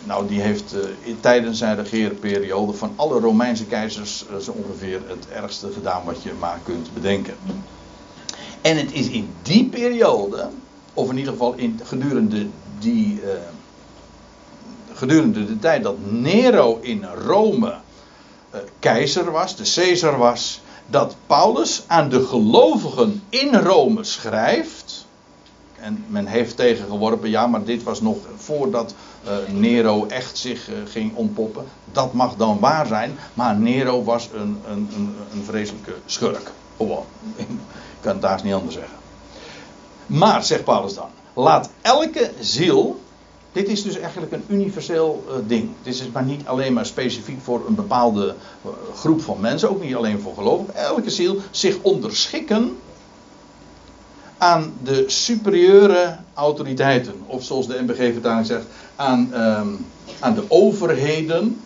[0.04, 5.72] nou, die heeft in, tijdens zijn regeerperiode van alle Romeinse keizers zo ongeveer het ergste
[5.72, 7.36] gedaan wat je maar kunt bedenken.
[8.62, 10.50] En het is in die periode,
[10.94, 12.48] of in ieder geval in, gedurende
[12.80, 13.22] die
[14.94, 17.76] gedurende de tijd dat Nero in Rome
[18.80, 25.08] keizer was, de Caesar was, dat Paulus aan de gelovigen in Rome schrijft.
[25.76, 28.94] En men heeft tegengeworpen, ja, maar dit was nog voordat
[29.26, 31.66] uh, Nero echt zich uh, ging ontpoppen.
[31.92, 36.52] Dat mag dan waar zijn, maar Nero was een, een, een, een vreselijke schurk.
[36.78, 37.06] Gewoon.
[37.36, 37.48] Ik
[38.00, 38.98] kan het daar niet anders zeggen.
[40.06, 43.00] Maar, zegt Paulus dan, laat elke ziel
[43.52, 45.70] dit is dus eigenlijk een universeel uh, ding.
[45.84, 48.36] Dit is maar niet alleen maar specifiek voor een bepaalde
[48.66, 50.76] uh, groep van mensen, ook niet alleen voor gelovigen.
[50.76, 52.78] Elke ziel zich onderschikken
[54.38, 57.14] aan de superieure autoriteiten.
[57.26, 59.86] Of zoals de NBG-vertaling zegt, aan, um,
[60.20, 61.62] aan de overheden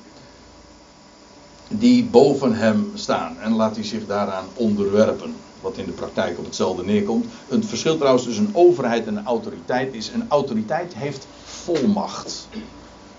[1.67, 3.37] die boven hem staan.
[3.39, 5.35] En laat hij zich daaraan onderwerpen.
[5.61, 7.25] Wat in de praktijk op hetzelfde neerkomt.
[7.47, 11.27] Het verschil trouwens tussen een overheid en een autoriteit is: een autoriteit heeft
[11.63, 12.47] volmacht.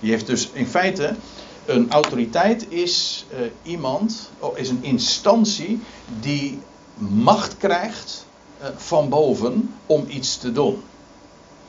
[0.00, 1.14] Die heeft dus in feite.
[1.64, 5.80] Een autoriteit is uh, iemand, oh, is een instantie
[6.20, 6.59] die
[6.98, 8.26] macht krijgt
[8.61, 10.83] uh, van boven om iets te doen.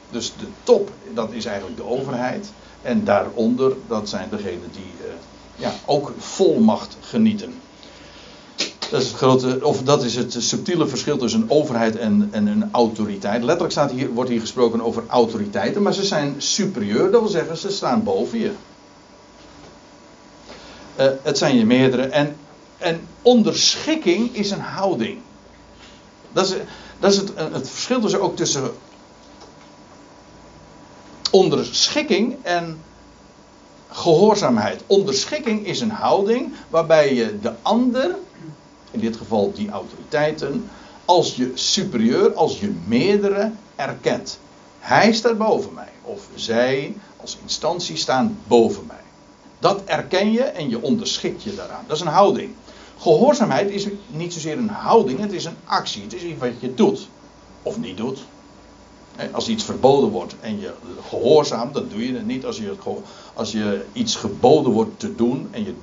[0.09, 2.51] Dus de top, dat is eigenlijk de overheid.
[2.81, 5.13] En daaronder, dat zijn degenen die uh,
[5.55, 7.53] ja, ook volmacht genieten.
[8.91, 12.47] Dat is het grote, of dat is het subtiele verschil tussen een overheid en, en
[12.47, 13.43] een autoriteit.
[13.43, 17.57] Letterlijk staat hier, wordt hier gesproken over autoriteiten, maar ze zijn superieur, dat wil zeggen,
[17.57, 18.51] ze staan boven je.
[20.99, 22.03] Uh, het zijn je meerdere.
[22.03, 22.35] En,
[22.77, 25.19] en onderschikking is een houding.
[26.31, 26.55] Dat is,
[26.99, 28.71] dat is het, het verschil dus ook tussen
[31.31, 32.81] onderschikking en
[33.89, 34.81] gehoorzaamheid.
[34.87, 38.15] Onderschikking is een houding waarbij je de ander,
[38.95, 40.69] in dit geval die autoriteiten,
[41.05, 44.39] als je superieur, als je meerdere erkent.
[44.79, 49.03] Hij staat boven mij, of zij als instantie staan boven mij.
[49.59, 51.83] Dat erken je en je onderschikt je daaraan.
[51.87, 52.53] Dat is een houding.
[52.99, 56.01] Gehoorzaamheid is niet zozeer een houding, het is een actie.
[56.01, 57.07] Het is iets wat je doet
[57.63, 58.19] of niet doet.
[59.31, 60.73] Als iets verboden wordt en je
[61.07, 62.45] gehoorzaamt, dan doe je het niet.
[62.45, 62.75] Als je,
[63.33, 65.73] als je iets geboden wordt te doen en je,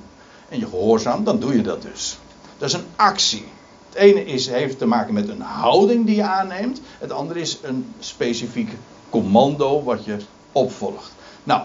[0.49, 2.17] en je gehoorzaamt, dan doe je dat dus.
[2.57, 3.45] Dat is een actie.
[3.89, 6.81] Het ene is, heeft te maken met een houding die je aanneemt.
[6.99, 8.69] Het andere is een specifiek
[9.09, 10.17] commando wat je
[10.51, 11.11] opvolgt.
[11.43, 11.61] Nou,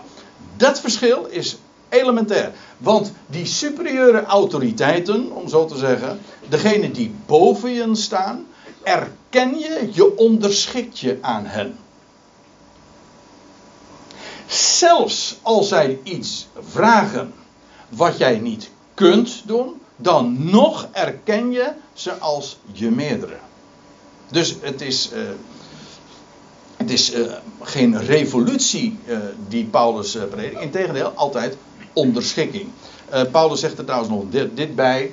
[0.57, 2.53] dat verschil is elementair.
[2.79, 8.47] Want die superieure autoriteiten, om zo te zeggen, degene die boven je staan,
[8.83, 11.79] erken je, je onderschikt je aan hen.
[14.47, 17.33] Zelfs als zij iets vragen
[17.89, 23.37] wat jij niet kunt doen, dan nog erken je ze als je meerdere.
[24.31, 25.21] Dus het is, uh,
[26.77, 27.33] het is uh,
[27.63, 30.61] geen revolutie uh, die Paulus predikt.
[30.61, 31.57] Integendeel, altijd
[31.93, 32.69] onderschikking.
[33.31, 35.13] Paulus zegt er trouwens nog dit, dit bij.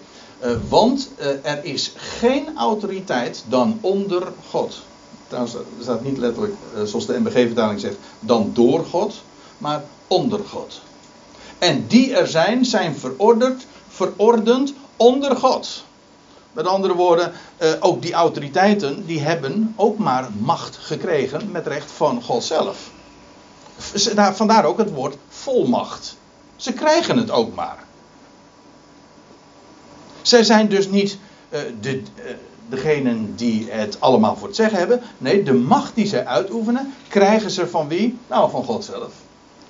[0.69, 1.09] Want
[1.43, 4.81] er is geen autoriteit dan onder God.
[5.27, 9.21] Trouwens, er staat niet letterlijk, zoals de MBG-vertaling zegt, dan door God,
[9.57, 10.81] maar onder God.
[11.57, 15.83] En die er zijn, zijn verorderd, verordend onder God.
[16.53, 17.31] Met andere woorden,
[17.79, 22.89] ook die autoriteiten, die hebben ook maar macht gekregen met recht van God zelf.
[24.33, 26.17] Vandaar ook het woord volmacht.
[26.55, 27.83] Ze krijgen het ook maar.
[30.21, 31.17] Zij zijn dus niet
[31.49, 32.03] uh, de, uh,
[32.69, 35.01] degenen die het allemaal voor het zeggen hebben.
[35.17, 38.17] Nee, de macht die zij uitoefenen, krijgen ze van wie?
[38.27, 39.13] Nou, van God zelf.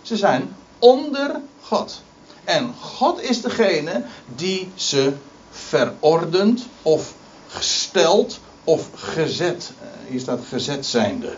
[0.01, 2.01] Ze zijn onder God.
[2.45, 4.03] En God is degene
[4.35, 5.13] die ze
[5.49, 7.13] verordent of
[7.47, 9.71] gesteld of gezet.
[9.81, 11.33] Uh, hier staat gezet zijnde.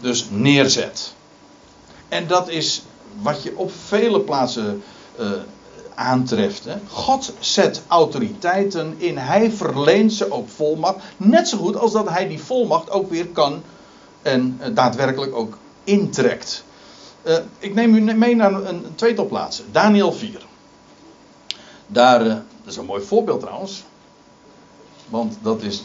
[0.00, 1.14] Dus neerzet.
[2.08, 2.82] En dat is
[3.20, 4.82] wat je op vele plaatsen
[5.20, 5.30] uh,
[5.94, 6.64] aantreft.
[6.64, 6.74] Hè.
[6.88, 9.18] God zet autoriteiten in.
[9.18, 10.96] Hij verleent ze ook volmacht.
[11.16, 13.62] Net zo goed als dat hij die volmacht ook weer kan
[14.22, 16.64] en uh, daadwerkelijk ook intrekt.
[17.26, 19.64] Uh, ik neem u mee naar een, een tweetal plaatsen.
[19.72, 20.46] Daniel 4.
[21.86, 23.84] Daar, uh, dat is een mooi voorbeeld trouwens.
[25.08, 25.84] Want dat is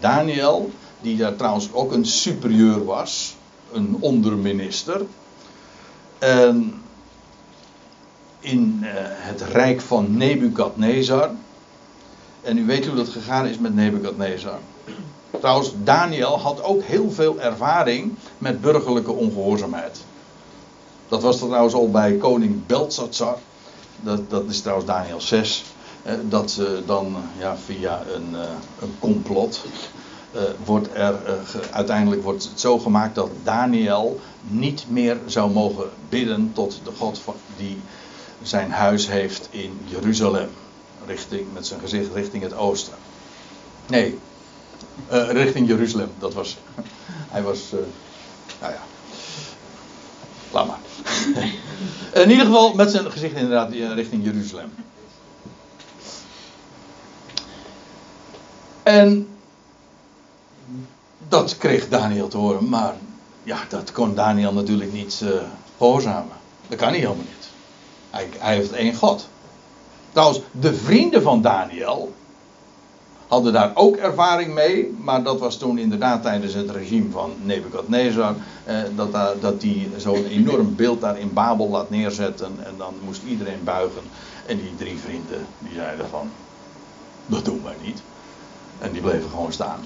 [0.00, 3.36] Daniel, die daar trouwens ook een superieur was.
[3.72, 5.02] Een onderminister.
[8.40, 11.30] In het rijk van Nebukadnezar.
[12.42, 14.58] En u weet hoe dat gegaan is met Nebukadnezar.
[15.30, 20.00] Trouwens, Daniel had ook heel veel ervaring met burgerlijke ongehoorzaamheid.
[21.08, 23.38] Dat was trouwens al bij koning Belshazzar.
[24.00, 25.64] Dat, dat is trouwens Daniel 6.
[26.02, 28.40] Eh, dat ze dan ja, via een, uh,
[28.80, 29.64] een complot.
[30.34, 31.16] Uh, wordt er,
[31.72, 37.20] uiteindelijk wordt het zo gemaakt dat Daniel niet meer zou mogen bidden tot de God
[37.56, 37.80] die
[38.42, 40.48] zijn huis heeft in Jeruzalem.
[41.06, 42.94] Richting, met zijn gezicht richting het oosten.
[43.86, 44.18] Nee,
[45.08, 46.10] richting Jeruzalem.
[46.18, 46.56] Dat was.
[47.28, 47.60] Hij was.
[48.60, 48.82] Nou ja.
[50.50, 50.87] Laat maar.
[52.22, 54.72] In ieder geval met zijn gezicht inderdaad richting Jeruzalem.
[58.82, 59.28] En
[61.28, 62.94] dat kreeg Daniel te horen, maar
[63.42, 65.30] ja, dat kon Daniel natuurlijk niet uh,
[65.76, 66.36] gehoorzamen.
[66.68, 67.48] Dat kan hij helemaal niet.
[68.10, 69.28] Hij, hij heeft één God.
[70.12, 72.14] Trouwens, de vrienden van Daniel
[73.28, 78.34] hadden daar ook ervaring mee, maar dat was toen inderdaad tijdens het regime van Nebukadnezar,
[78.64, 79.64] eh, dat, uh, dat
[79.96, 84.02] zo'n enorm beeld daar in Babel laat neerzetten en dan moest iedereen buigen.
[84.46, 86.30] En die drie vrienden, die zeiden van,
[87.26, 88.02] dat doen wij niet.
[88.78, 89.80] En die bleven gewoon staan.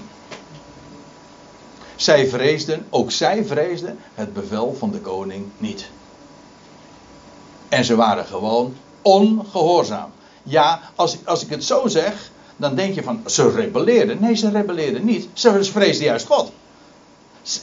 [1.95, 5.89] Zij vreesden, ook zij vreesden het bevel van de koning niet.
[7.69, 10.09] En ze waren gewoon ongehoorzaam.
[10.43, 12.31] Ja, als, als ik het zo zeg,
[12.63, 14.17] dan denk je van ze rebelleerden.
[14.21, 15.27] Nee, ze rebelleerden niet.
[15.33, 16.51] Ze vreesden juist God.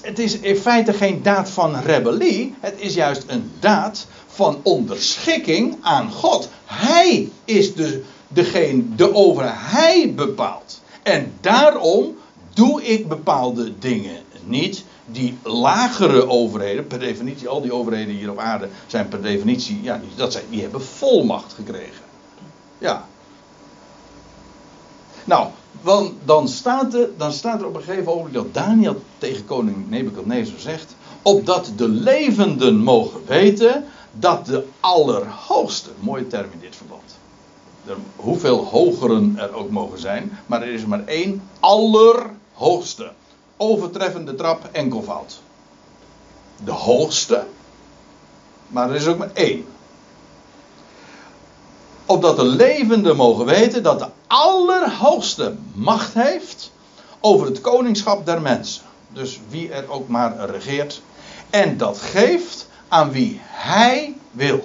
[0.01, 2.55] Het is in feite geen daad van rebellie.
[2.61, 6.49] Het is juist een daad van onderschikking aan God.
[6.65, 10.81] Hij is de, degene, de overheid, hij bepaalt.
[11.03, 12.17] En daarom
[12.55, 18.39] doe ik bepaalde dingen niet die lagere overheden, per definitie, al die overheden hier op
[18.39, 22.05] aarde zijn per definitie, ja, dat zijn, die hebben volmacht gekregen.
[22.79, 23.09] Ja.
[25.31, 25.49] Nou,
[25.83, 29.91] want dan staat, er, dan staat er op een gegeven moment dat Daniel tegen koning
[29.91, 37.19] Nebukadnezar zegt, opdat de levenden mogen weten dat de Allerhoogste, mooie term in dit verband,
[37.87, 43.13] er, hoeveel hogeren er ook mogen zijn, maar er is maar één Allerhoogste
[43.57, 45.41] overtreffende trap enkelvoud.
[46.65, 47.45] De hoogste,
[48.69, 49.65] maar er is ook maar één.
[52.11, 56.73] Opdat de levenden mogen weten dat de Allerhoogste macht heeft
[57.21, 58.83] over het koningschap der mensen.
[59.09, 61.03] Dus wie er ook maar regeert.
[61.51, 64.65] En dat geeft aan wie hij wil.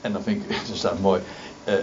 [0.00, 1.22] En dan vind ik, dat staat mooi.
[1.64, 1.74] Uh,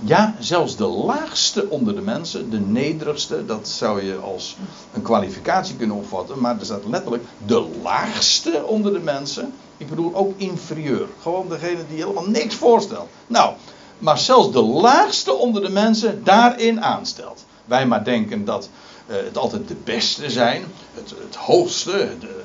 [0.00, 4.56] ja, zelfs de laagste onder de mensen, de nederigste, dat zou je als
[4.92, 9.52] een kwalificatie kunnen opvatten, maar er staat letterlijk de laagste onder de mensen.
[9.76, 11.06] Ik bedoel ook inferieur.
[11.22, 13.08] Gewoon degene die helemaal niks voorstelt.
[13.26, 13.54] Nou,
[13.98, 17.44] maar zelfs de laagste onder de mensen daarin aanstelt.
[17.64, 18.68] Wij maar denken dat
[19.06, 22.42] uh, het altijd de beste zijn, het, het hoogste, de,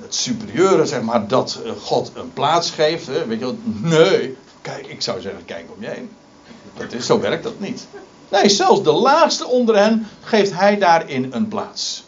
[0.00, 3.06] het superieure, zeg maar, dat uh, God een plaats geeft.
[3.06, 3.26] Hè?
[3.26, 3.54] Weet je wat?
[3.64, 6.10] Nee, kijk, ik zou zeggen, kijk om je heen.
[6.76, 7.86] Dat is, zo werkt dat niet.
[8.28, 12.04] Nee, zelfs de laagste onder hen geeft hij daarin een plaats.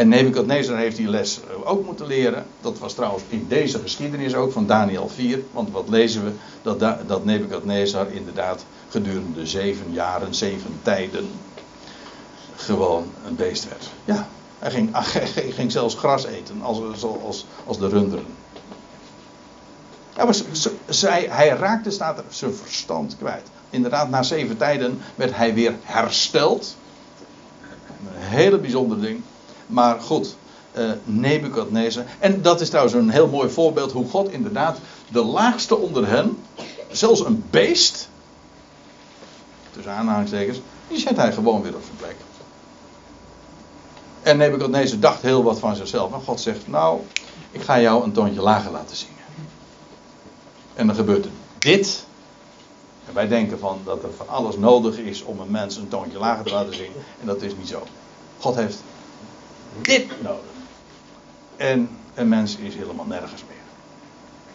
[0.00, 2.46] En Nebukadnezar heeft die les ook moeten leren.
[2.60, 5.40] Dat was trouwens in deze geschiedenis ook van Daniel 4.
[5.52, 6.30] Want wat lezen we?
[6.62, 11.28] Dat, dat Nebukadnezar inderdaad gedurende zeven jaren, zeven tijden.
[12.56, 13.90] gewoon een beest werd.
[14.04, 18.26] Ja, hij ging, hij ging zelfs gras eten als, als, als de runderen.
[20.88, 23.48] Zij, hij raakte, staat zijn verstand kwijt.
[23.70, 26.76] Inderdaad, na zeven tijden werd hij weer hersteld.
[28.06, 29.22] Een hele bijzonder ding.
[29.70, 30.36] Maar goed,
[30.78, 32.04] uh, Nebukadnezar.
[32.18, 34.78] En dat is trouwens een heel mooi voorbeeld hoe God inderdaad
[35.08, 36.38] de laagste onder hen,
[36.90, 38.08] zelfs een beest,
[39.70, 42.16] tussen aanhalingstekens, die zet hij gewoon weer op zijn plek.
[44.22, 46.12] En Nebukadnezar dacht heel wat van zichzelf.
[46.12, 47.00] En God zegt, nou,
[47.50, 49.08] ik ga jou een toontje lager laten zien.
[50.74, 52.04] En dan gebeurt er dit.
[53.06, 56.18] En wij denken van dat er van alles nodig is om een mens een toontje
[56.18, 56.92] lager te laten zien.
[57.20, 57.82] En dat is niet zo.
[58.38, 58.82] God heeft
[59.80, 60.50] dit nodig.
[61.56, 63.56] En een mens is helemaal nergens meer.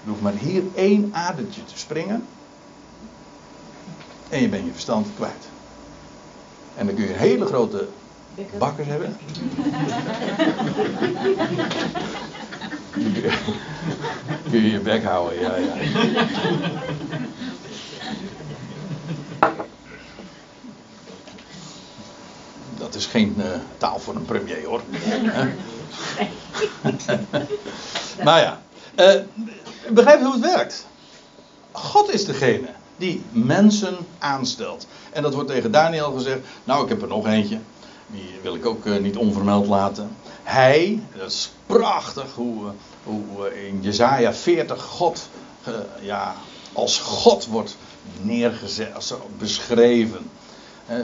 [0.04, 2.25] Je hoeft maar hier één adertje te springen.
[4.30, 5.47] En je bent je verstand kwijt.
[6.75, 7.88] En dan kun je hele grote
[8.58, 9.17] bakkers hebben.
[14.49, 15.73] Kun je je bek houden, ja, ja.
[22.86, 23.45] Dat is geen uh,
[23.78, 24.82] taal voor een premier hoor.
[28.24, 28.62] maar ja,
[28.95, 29.21] uh,
[29.89, 30.88] begrijp hoe het werkt.
[31.71, 32.67] God is degene
[32.98, 34.88] die mensen aanstelt.
[35.12, 36.39] En dat wordt tegen Daniel gezegd.
[36.63, 37.60] Nou, ik heb er nog eentje.
[38.08, 40.15] Die wil ik ook uh, niet onvermeld laten.
[40.43, 42.71] Hij, dat is prachtig hoe,
[43.04, 45.30] hoe in Jezaja 40 God
[46.02, 46.36] ja,
[46.74, 47.78] als God wordt
[48.21, 50.30] neergezet, als beschreven.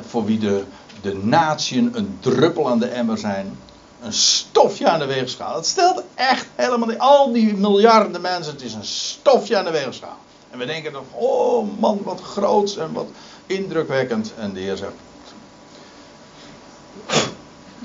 [0.08, 0.63] voor wie de,
[1.02, 3.58] de natieën een druppel aan de emmer zijn.
[4.02, 5.56] Een stofje aan de weegschaal.
[5.56, 7.00] Het stelt echt helemaal niet.
[7.00, 10.18] Al die miljarden mensen, het is een stofje aan de weegschaal.
[10.50, 13.08] En we denken dan, oh man, wat groots en wat
[13.46, 14.34] indrukwekkend.
[14.38, 14.94] En de Heer zegt.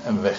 [0.02, 0.38] En weg.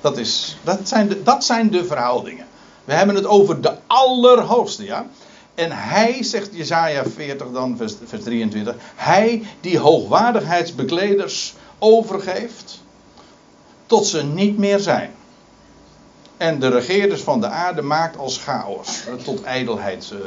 [0.00, 2.46] Dat, is, dat, zijn de, dat zijn de verhoudingen.
[2.84, 5.06] We hebben het over de Allerhoogste, ja.
[5.54, 8.74] En hij, zegt Jezaja 40 dan, vers, vers 23.
[8.94, 12.80] Hij die hoogwaardigheidsbekleders overgeeft
[13.86, 15.14] tot ze niet meer zijn.
[16.36, 19.02] En de regeerders van de aarde maakt als chaos.
[19.24, 20.18] Tot ijdelheid uh,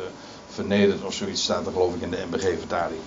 [0.49, 2.99] vernederd of zoiets staat er geloof ik in de MBG-vertaling.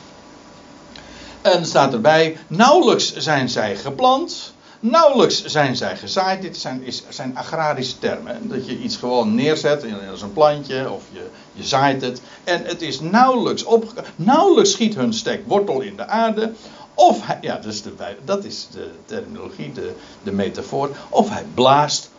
[1.42, 6.42] En staat erbij, nauwelijks zijn zij geplant Nauwelijks zijn zij gezaaid.
[6.42, 8.48] Dit zijn, is, zijn agrarische termen.
[8.48, 12.20] Dat je iets gewoon neerzet als een plantje of je, je zaait het.
[12.44, 14.10] En het is nauwelijks opgekomen.
[14.16, 16.52] Nauwelijks schiet hun stek wortel in de aarde.
[16.94, 17.92] Of hij, ja, dat is de,
[18.24, 20.96] dat is de terminologie, de, de metafoor.
[21.08, 22.10] Of hij blaast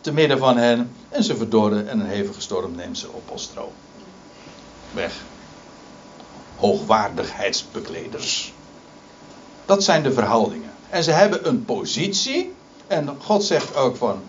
[0.00, 3.42] te midden van hen en ze verdorren en een hevige storm neemt ze op als
[3.42, 3.72] stroom.
[4.92, 5.12] Weg.
[6.56, 8.52] Hoogwaardigheidsbekleders.
[9.64, 10.71] Dat zijn de verhoudingen.
[10.92, 12.52] En ze hebben een positie.
[12.86, 14.20] En God zegt ook van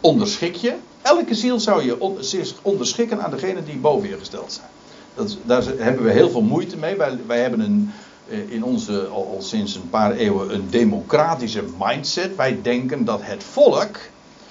[0.00, 0.74] onderschik je.
[1.02, 4.66] Elke ziel zou je zich onderschikken aan degene die boven je gesteld zijn.
[5.14, 6.96] Dat, daar hebben we heel veel moeite mee.
[6.96, 7.92] Wij, wij hebben een,
[8.28, 12.36] eh, in onze, al, sinds een paar eeuwen een democratische mindset.
[12.36, 13.96] Wij denken dat het volk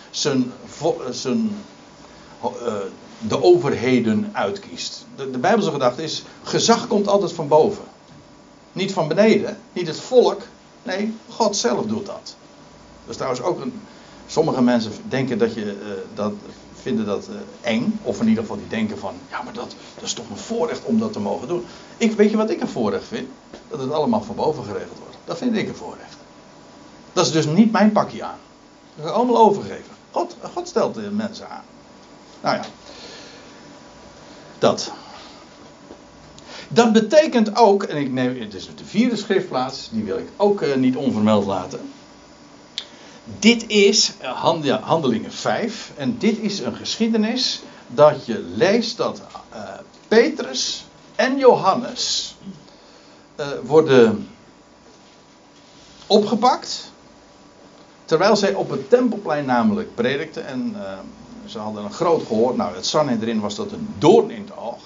[0.10, 0.52] zijn,
[1.10, 1.52] zijn,
[2.44, 2.74] uh,
[3.28, 5.06] de overheden uitkiest.
[5.16, 7.84] De Bijbelse gedachte is: gezag komt altijd van boven.
[8.72, 10.42] Niet van beneden, niet het volk.
[10.88, 12.36] Nee, God zelf doet dat.
[13.02, 13.82] Dat is trouwens ook een.
[14.28, 16.34] Sommige mensen denken dat je uh, dat
[16.82, 18.00] vinden dat uh, eng.
[18.04, 20.84] Of in ieder geval die denken van, ja maar dat, dat is toch een voorrecht
[20.84, 21.66] om dat te mogen doen.
[21.98, 23.28] Ik, weet je wat ik een voorrecht vind?
[23.68, 25.18] Dat het allemaal van boven geregeld wordt.
[25.26, 26.18] Dat vind ik een voorrecht.
[27.14, 28.40] Dat is dus niet mijn pakje aan.
[28.96, 29.94] Dat is allemaal overgegeven.
[30.12, 31.64] God, God stelt de mensen aan.
[32.42, 32.66] Nou ja.
[34.60, 34.92] Dat.
[36.68, 40.62] Dat betekent ook, en ik neem, het is de vierde schriftplaats, die wil ik ook
[40.62, 41.80] uh, niet onvermeld laten.
[43.40, 49.22] Dit is uh, Handelingen 5 en dit is een geschiedenis dat je leest dat
[49.54, 49.60] uh,
[50.08, 52.36] Petrus en Johannes
[53.64, 54.28] worden
[56.08, 56.92] opgepakt.
[58.06, 60.76] Terwijl zij op het tempelplein namelijk predikten en
[61.46, 62.56] ze hadden een groot gehoor.
[62.56, 64.80] Nou, het Sanhedrin was dat een doorn in het oog.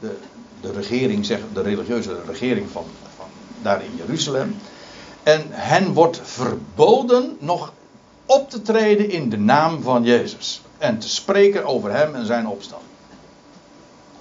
[0.00, 0.18] De,
[0.60, 2.84] de regering, de religieuze regering van,
[3.16, 3.26] van
[3.62, 4.56] daar in Jeruzalem.
[5.22, 7.72] En hen wordt verboden nog
[8.26, 10.60] op te treden in de naam van Jezus.
[10.78, 12.82] En te spreken over hem en zijn opstand.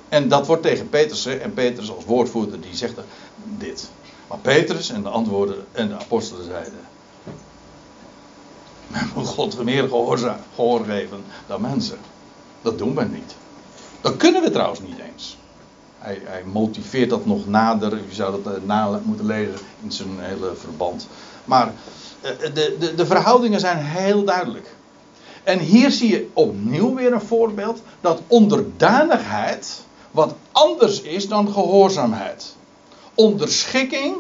[0.10, 2.96] En dat wordt tegen Petrus, en Petrus als woordvoerder, die zegt
[3.58, 3.90] dit.
[4.28, 6.80] Maar Petrus en de antwoorden en de apostelen zeiden:
[8.88, 11.98] Men moet God meer gehoor geven dan mensen.
[12.62, 13.36] Dat doen we niet.
[14.02, 15.38] Dat kunnen we trouwens niet eens.
[16.08, 17.92] Hij, hij motiveert dat nog nader.
[17.92, 21.08] Je zou dat eh, moeten lezen in zijn hele verband.
[21.46, 21.74] Maar
[22.22, 24.76] eh, de, de, de verhoudingen zijn heel duidelijk.
[25.44, 32.56] En hier zie je opnieuw weer een voorbeeld dat onderdanigheid wat anders is dan gehoorzaamheid.
[33.16, 34.16] Onderschikking,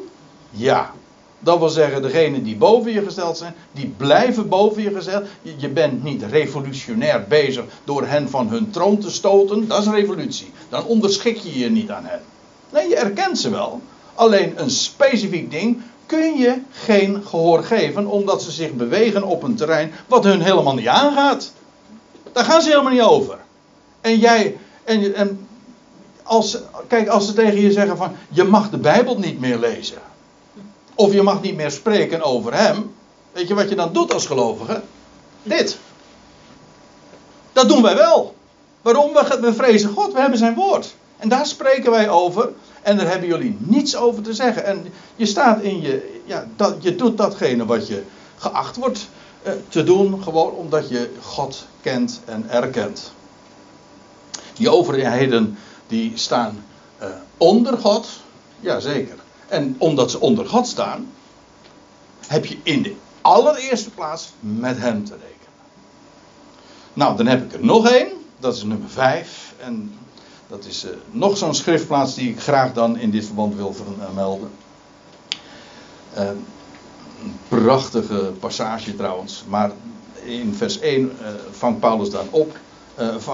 [0.49, 0.91] ja.
[1.39, 5.27] Dat wil zeggen, degenen die boven je gesteld zijn, die blijven boven je gesteld.
[5.57, 9.67] Je bent niet revolutionair bezig door hen van hun troon te stoten.
[9.67, 10.51] Dat is revolutie.
[10.69, 12.21] Dan onderschik je je niet aan hen.
[12.69, 13.81] Nee, je erkent ze wel.
[14.15, 19.55] Alleen een specifiek ding kun je geen gehoor geven, omdat ze zich bewegen op een
[19.55, 21.51] terrein wat hun helemaal niet aangaat.
[22.31, 23.37] Daar gaan ze helemaal niet over.
[24.01, 25.47] En jij, en, en
[26.23, 26.57] als,
[26.87, 29.97] kijk, als ze tegen je zeggen van, je mag de Bijbel niet meer lezen.
[30.97, 32.95] Of je mag niet meer spreken over hem.
[33.31, 34.81] Weet je wat je dan doet als gelovige?
[35.43, 35.77] Dit.
[37.53, 38.35] Dat doen wij wel.
[38.81, 39.13] Waarom?
[39.13, 40.95] We vrezen God, we hebben zijn woord.
[41.17, 42.49] En daar spreken wij over.
[42.81, 44.65] En daar hebben jullie niets over te zeggen.
[44.65, 46.21] En je staat in je.
[46.25, 48.03] Ja, dat, je doet datgene wat je
[48.37, 49.07] geacht wordt
[49.43, 50.23] eh, te doen.
[50.23, 53.11] Gewoon omdat je God kent en erkent.
[54.53, 56.63] Die overheden die staan
[57.01, 58.07] uh, onder God.
[58.59, 59.25] Jazeker.
[59.47, 61.11] En omdat ze onder God staan,
[62.27, 65.37] heb je in de allereerste plaats met hem te rekenen.
[66.93, 68.07] Nou, dan heb ik er nog één.
[68.39, 69.53] Dat is nummer 5.
[69.57, 69.93] En
[70.47, 74.51] dat is uh, nog zo'n schriftplaats die ik graag dan in dit verband wil vermelden.
[76.17, 76.27] Uh,
[77.23, 79.43] een prachtige passage trouwens.
[79.47, 79.71] Maar
[80.23, 82.57] in vers 1 uh, vangt Paulus dan op.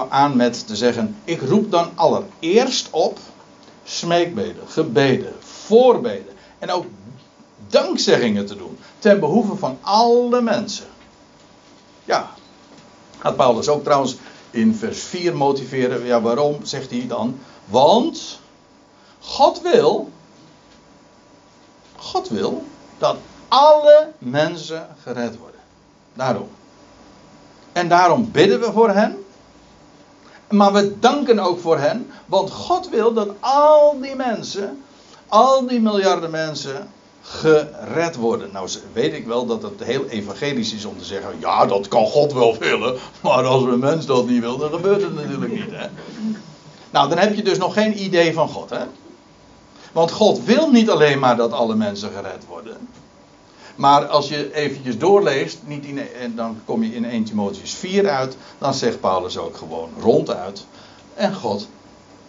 [0.08, 3.18] aan met te zeggen: Ik roep dan allereerst op
[3.84, 5.32] smeekbeden, gebeden,
[5.66, 6.84] voorbeden en ook
[7.68, 10.86] dankzeggingen te doen ten behoeve van alle mensen.
[12.04, 12.30] Ja,
[13.18, 14.16] gaat Paulus ook trouwens
[14.50, 16.04] in vers 4 motiveren.
[16.04, 17.38] Ja, waarom zegt hij dan?
[17.64, 18.38] Want
[19.20, 20.10] God wil,
[21.96, 22.64] God wil
[22.98, 23.16] dat
[23.48, 25.60] alle mensen gered worden.
[26.14, 26.48] Daarom.
[27.72, 29.24] En daarom bidden we voor hen.
[30.48, 34.84] Maar we danken ook voor hen, want God wil dat al die mensen
[35.34, 36.88] al die miljarden mensen
[37.22, 38.52] gered worden.
[38.52, 42.06] Nou weet ik wel dat het heel evangelisch is om te zeggen: ja, dat kan
[42.06, 45.70] God wel willen, maar als een mens dat niet wil, dan gebeurt het natuurlijk niet.
[45.70, 45.86] Hè?
[46.90, 48.84] Nou, dan heb je dus nog geen idee van God, hè?
[49.92, 52.88] Want God wil niet alleen maar dat alle mensen gered worden.
[53.74, 58.08] Maar als je eventjes doorleest, niet in, en dan kom je in 1 Timotheus 4
[58.08, 60.66] uit, dan zegt Paulus ook gewoon ronduit.
[61.14, 61.68] En God,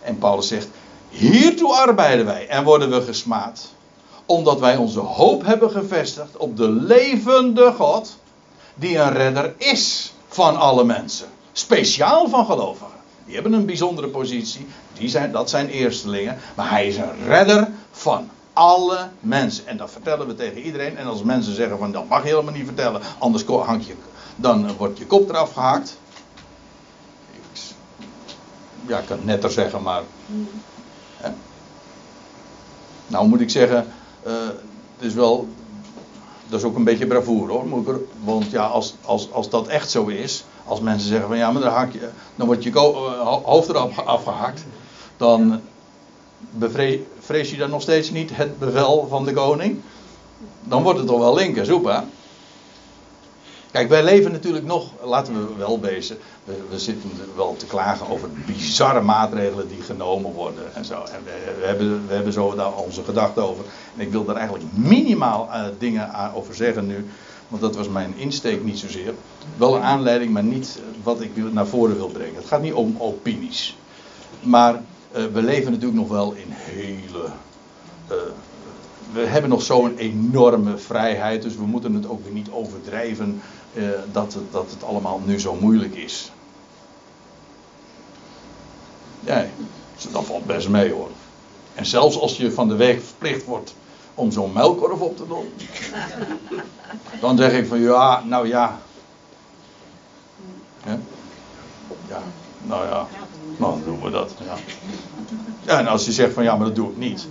[0.02, 0.68] en Paulus zegt,
[1.10, 3.74] Hiertoe arbeiden wij en worden we gesmaad.
[4.26, 8.18] Omdat wij onze hoop hebben gevestigd op de levende God.
[8.76, 11.28] Die een redder is van alle mensen.
[11.52, 12.94] Speciaal van gelovigen.
[13.26, 14.68] Die hebben een bijzondere positie.
[14.94, 16.38] Die zijn, dat zijn eerstelingen.
[16.56, 19.68] Maar hij is een redder van alle mensen.
[19.68, 20.98] En dat vertellen we tegen iedereen.
[20.98, 23.02] En als mensen zeggen van dat mag je helemaal niet vertellen.
[23.20, 23.96] Anders hang je,
[24.36, 25.98] dan wordt je kop eraf gehaakt.
[28.88, 30.02] Ja, ik kan het netter zeggen, maar
[33.08, 33.86] Nou moet ik zeggen,
[34.28, 34.34] uh,
[35.00, 35.48] is wel,
[36.48, 38.00] dat is ook een beetje bravoer hoor.
[38.24, 41.62] Want ja, als, als, als dat echt zo is, als mensen zeggen van ja, maar
[41.62, 44.66] dan, haak je, dan wordt je eh, hoofd eraf afgehakt,
[45.18, 45.62] dan
[46.50, 49.82] bevrees je dan nog steeds niet het bevel van de koning.
[50.64, 52.00] Dan wordt het toch wel linker soep, hè?
[53.76, 56.18] Kijk, wij leven natuurlijk nog, laten we wel wezen,
[56.70, 60.94] we, zitten wel te klagen over bizarre maatregelen die genomen worden en zo.
[60.94, 61.24] En
[61.60, 63.66] we, hebben, we hebben zo daar onze gedachten over.
[63.96, 67.06] En ik wil daar eigenlijk minimaal uh, dingen over zeggen nu,
[67.48, 69.14] want dat was mijn insteek niet zozeer.
[69.58, 72.36] Wel een aanleiding, maar niet wat ik naar voren wil brengen.
[72.36, 73.78] Het gaat niet om opinies.
[74.42, 77.26] Maar uh, we leven natuurlijk nog wel in hele
[78.12, 78.16] uh,
[79.14, 83.42] we hebben nog zo'n enorme vrijheid, dus we moeten het ook weer niet overdrijven
[83.74, 86.32] eh, dat, het, dat het allemaal nu zo moeilijk is.
[89.20, 89.46] Ja,
[90.12, 91.10] dat valt best mee hoor.
[91.76, 93.76] En zelfs als je van de week verplicht wordt
[94.14, 95.54] om zo'n melkkorf op te doen,
[97.22, 98.80] dan zeg ik van ja, nou ja.
[102.10, 102.22] Ja,
[102.62, 103.08] nou ja,
[103.58, 104.34] nou dan doen we dat.
[104.46, 104.56] Ja.
[105.62, 107.28] ja, en als je zegt van ja, maar dat doe ik niet.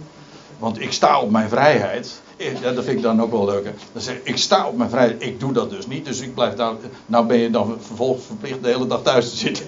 [0.65, 2.23] Want ik sta op mijn vrijheid.
[2.37, 3.65] Ja, dat vind ik dan ook wel leuk.
[3.93, 5.23] Dan zeg ik, ik sta op mijn vrijheid.
[5.23, 6.05] Ik doe dat dus niet.
[6.05, 6.75] Dus ik blijf daar.
[7.07, 9.67] Nou ben je dan vervolgens verplicht de hele dag thuis te zitten.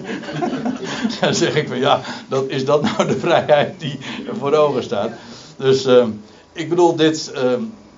[1.21, 3.99] dan zeg ik van ja, dat, is dat nou de vrijheid die
[4.39, 5.11] voor ogen staat?
[5.57, 6.05] Dus uh,
[6.51, 7.31] ik bedoel, dit.
[7.35, 7.41] Uh,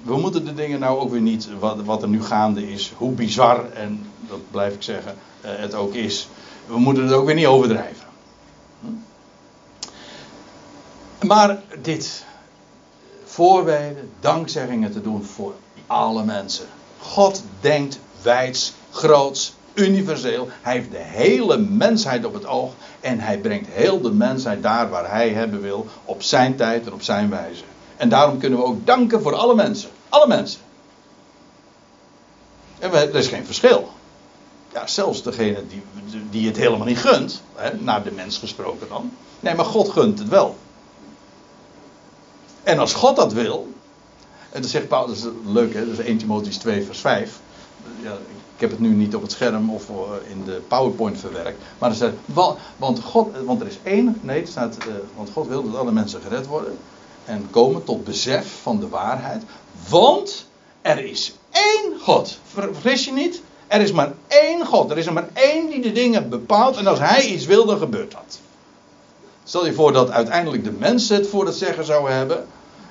[0.01, 1.47] we moeten de dingen nou ook weer niet.
[1.59, 2.93] Wat, wat, er nu gaande is.
[2.97, 6.27] Hoe bizar, en dat blijf ik zeggen, uh, het ook is.
[6.65, 8.05] We moeten het ook weer niet overdrijven.
[8.81, 8.87] Hm?
[11.27, 12.27] Maar dit
[13.39, 15.53] voorbeden, dankzeggingen te doen voor
[15.87, 16.65] alle mensen.
[16.99, 20.47] God denkt wijds, groots, universeel.
[20.61, 24.89] Hij heeft de hele mensheid op het oog en hij brengt heel de mensheid daar
[24.89, 27.63] waar hij hebben wil, op zijn tijd en op zijn wijze.
[27.97, 29.89] En daarom kunnen we ook danken voor alle mensen.
[30.09, 30.59] Alle mensen.
[32.79, 33.89] En er is geen verschil.
[34.73, 35.81] Ja, zelfs degene die,
[36.29, 39.11] die het helemaal niet gunt, hè, naar de mens gesproken dan.
[39.39, 40.57] Nee, maar God gunt het wel.
[42.63, 43.67] En als God dat wil,
[44.51, 47.39] en dan zegt Paulus, leuk hè, dat is 1 Timotheus 2 vers 5.
[48.01, 48.11] Ja,
[48.55, 51.61] ik heb het nu niet op het scherm of eh, in de PowerPoint verwerkt.
[51.77, 52.13] Maar er staat,
[52.77, 55.91] want, God, want er is één, nee, er staat, uh, want God wil dat alle
[55.91, 56.77] mensen gered worden.
[57.25, 59.43] En komen tot besef van de waarheid.
[59.89, 60.45] Want
[60.81, 62.39] er is één God.
[62.51, 63.41] Vergis je niet?
[63.67, 64.91] Er is maar één God.
[64.91, 66.77] Er is er maar één die de dingen bepaalt.
[66.77, 68.39] En als hij iets wil, dan gebeurt dat.
[69.49, 72.45] Stel je voor dat uiteindelijk de mens het voor het zeggen zou hebben.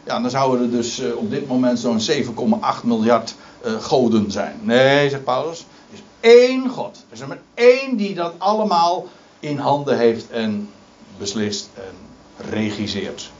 [0.06, 3.34] Ja, dan zouden er dus uh, op dit moment zo'n 7,8 miljard
[3.66, 4.58] uh, goden zijn.
[4.62, 5.58] Nee, zegt Paulus.
[5.58, 6.96] Er is één God.
[6.96, 9.06] Er is er maar één die dat allemaal
[9.40, 10.70] in handen heeft en
[11.18, 11.94] beslist en
[12.50, 13.30] regisseert.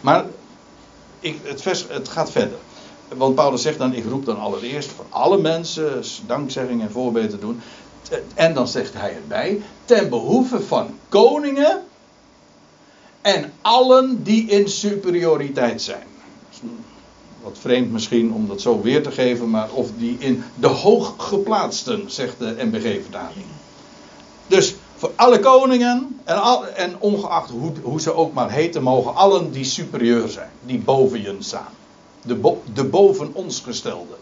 [0.00, 0.24] Maar
[1.20, 2.58] ik, het, vers, het gaat verder.
[3.08, 7.38] Want Paulus zegt dan: Ik roep dan allereerst voor alle mensen dankzegging en voorbeeld te
[7.38, 7.60] doen.
[8.34, 11.82] En dan zegt hij erbij: Ten behoeve van koningen
[13.22, 16.06] en allen die in superioriteit zijn.
[17.42, 22.10] Wat vreemd misschien om dat zo weer te geven, maar of die in de hooggeplaatsten,
[22.10, 23.46] zegt de MBG-vertaling.
[24.46, 26.38] Dus voor alle koningen en,
[26.76, 31.22] en ongeacht hoe, hoe, ze ook maar heten, mogen allen die superieur zijn, die boven
[31.22, 31.72] je staan.
[32.22, 34.16] De, de boven ons gestelden.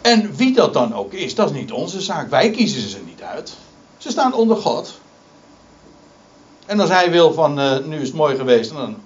[0.00, 2.30] En wie dat dan ook is, dat is niet onze zaak.
[2.30, 3.56] Wij kiezen ze niet uit.
[3.98, 5.00] Ze staan onder God.
[6.72, 8.96] En als hij wil van uh, nu is het mooi geweest, dan,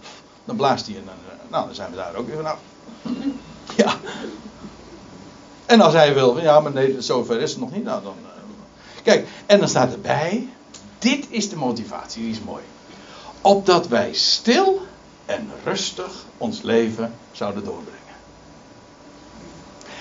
[0.44, 2.58] dan blaast hij en dan, uh, nou, dan zijn we daar ook weer vanaf.
[3.76, 3.94] ja.
[5.66, 7.84] En als hij wil, ja, maar nee, zover is het nog niet.
[7.84, 10.48] Nou, dan, uh, kijk, en dan staat erbij,
[10.98, 12.62] dit is de motivatie, die is mooi.
[13.40, 14.80] Opdat wij stil
[15.24, 18.00] en rustig ons leven zouden doorbrengen.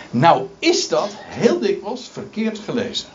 [0.10, 3.10] Nou is dat heel dikwijls verkeerd gelezen.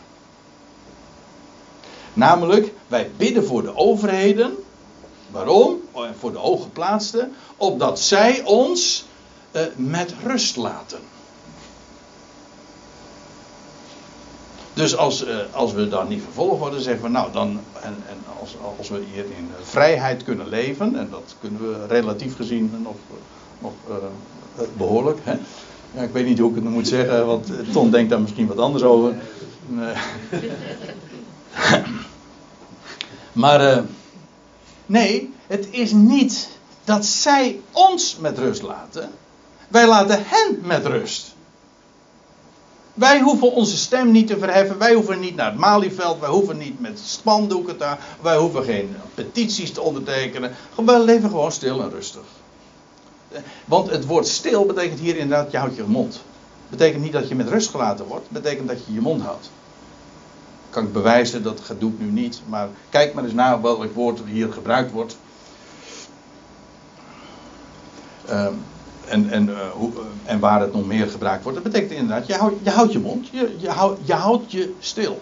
[2.13, 4.55] Namelijk, wij bidden voor de overheden.
[5.31, 5.81] Waarom?
[5.91, 7.33] Oh, voor de hooggeplaatsten.
[7.57, 9.05] Opdat zij ons
[9.51, 10.99] uh, met rust laten.
[14.73, 18.17] Dus als, uh, als we dan niet vervolgd worden, zeggen we nou dan, en, en
[18.39, 22.95] als, als we hier in vrijheid kunnen leven, en dat kunnen we relatief gezien nog,
[23.59, 23.73] nog
[24.77, 25.17] behoorlijk.
[25.23, 25.33] Hè?
[26.03, 28.83] Ik weet niet hoe ik het moet zeggen, want Ton denkt daar misschien wat anders
[28.83, 29.15] over.
[33.31, 33.83] Maar uh,
[34.85, 36.49] nee, het is niet
[36.83, 39.11] dat zij ons met rust laten.
[39.67, 41.33] Wij laten hen met rust.
[42.93, 44.77] Wij hoeven onze stem niet te verheffen.
[44.77, 46.19] Wij hoeven niet naar het Malieveld.
[46.19, 47.95] Wij hoeven niet met spandoeken te.
[48.21, 50.55] Wij hoeven geen petities te ondertekenen.
[50.75, 52.21] Wij leven gewoon stil en rustig.
[53.65, 56.21] Want het woord stil betekent hier inderdaad: je houdt je mond.
[56.69, 58.29] Betekent niet dat je met rust gelaten wordt.
[58.29, 59.49] Betekent dat je je mond houdt.
[60.71, 62.41] Kan ik bewijzen, dat doe ik nu niet.
[62.47, 65.17] Maar kijk maar eens naar welk woord hier gebruikt wordt.
[68.29, 68.63] Um,
[69.07, 69.91] en, en, uh, hoe,
[70.25, 71.63] en waar het nog meer gebruikt wordt.
[71.63, 75.21] Dat betekent inderdaad, je houdt je, mond, je, je, houdt, je houdt je stil.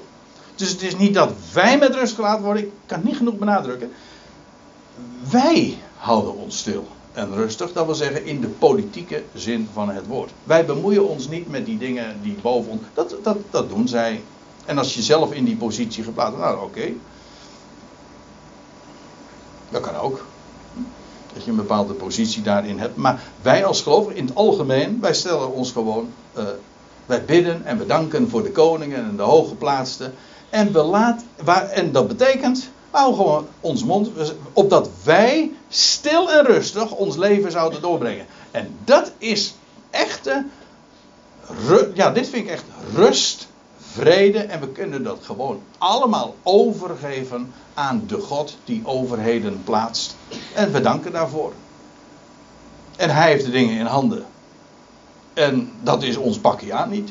[0.55, 3.91] Dus het is niet dat wij met rust gelaten worden, ik kan niet genoeg benadrukken.
[5.31, 10.07] Wij houden ons stil en rustig, dat wil zeggen in de politieke zin van het
[10.07, 10.31] woord.
[10.43, 12.81] Wij bemoeien ons niet met die dingen die boven ons.
[12.93, 14.21] Dat, dat, dat doen zij.
[14.69, 16.93] En als je zelf in die positie geplaatst nou oké.
[19.69, 20.25] Dat kan ook.
[21.33, 22.95] Dat je een bepaalde positie daarin hebt.
[22.95, 26.13] Maar wij als gelovigen in het algemeen, wij stellen ons gewoon.
[26.37, 26.43] Uh,
[27.05, 30.13] wij bidden en bedanken voor de koningen en de hooggeplaatsten.
[30.49, 34.09] En, we laat, waar, en dat betekent, we houden gewoon ons mond.
[34.53, 38.25] Opdat wij stil en rustig ons leven zouden doorbrengen.
[38.51, 39.53] En dat is
[39.89, 40.45] echte.
[41.93, 42.65] Ja, dit vind ik echt
[42.95, 43.47] rust,
[43.91, 44.39] vrede.
[44.39, 50.15] En we kunnen dat gewoon allemaal overgeven aan de God die overheden plaatst.
[50.55, 51.53] En we danken daarvoor.
[52.95, 54.25] En hij heeft de dingen in handen.
[55.33, 57.09] En dat is ons pakje aan niet.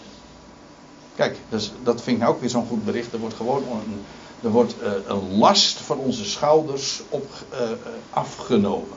[1.14, 3.12] Kijk, dus dat vind ik nou ook weer zo'n goed bericht.
[3.12, 4.04] Er wordt gewoon een,
[4.42, 7.58] er wordt, uh, een last van onze schouders op, uh,
[8.10, 8.96] afgenomen.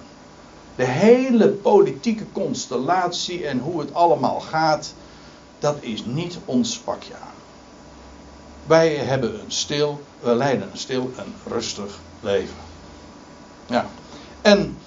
[0.75, 4.93] De hele politieke constellatie en hoe het allemaal gaat,
[5.59, 7.40] dat is niet ons pakje aan.
[8.67, 12.55] Wij hebben een stil, we leiden een stil en rustig leven.
[13.65, 13.85] Ja.
[14.41, 14.77] En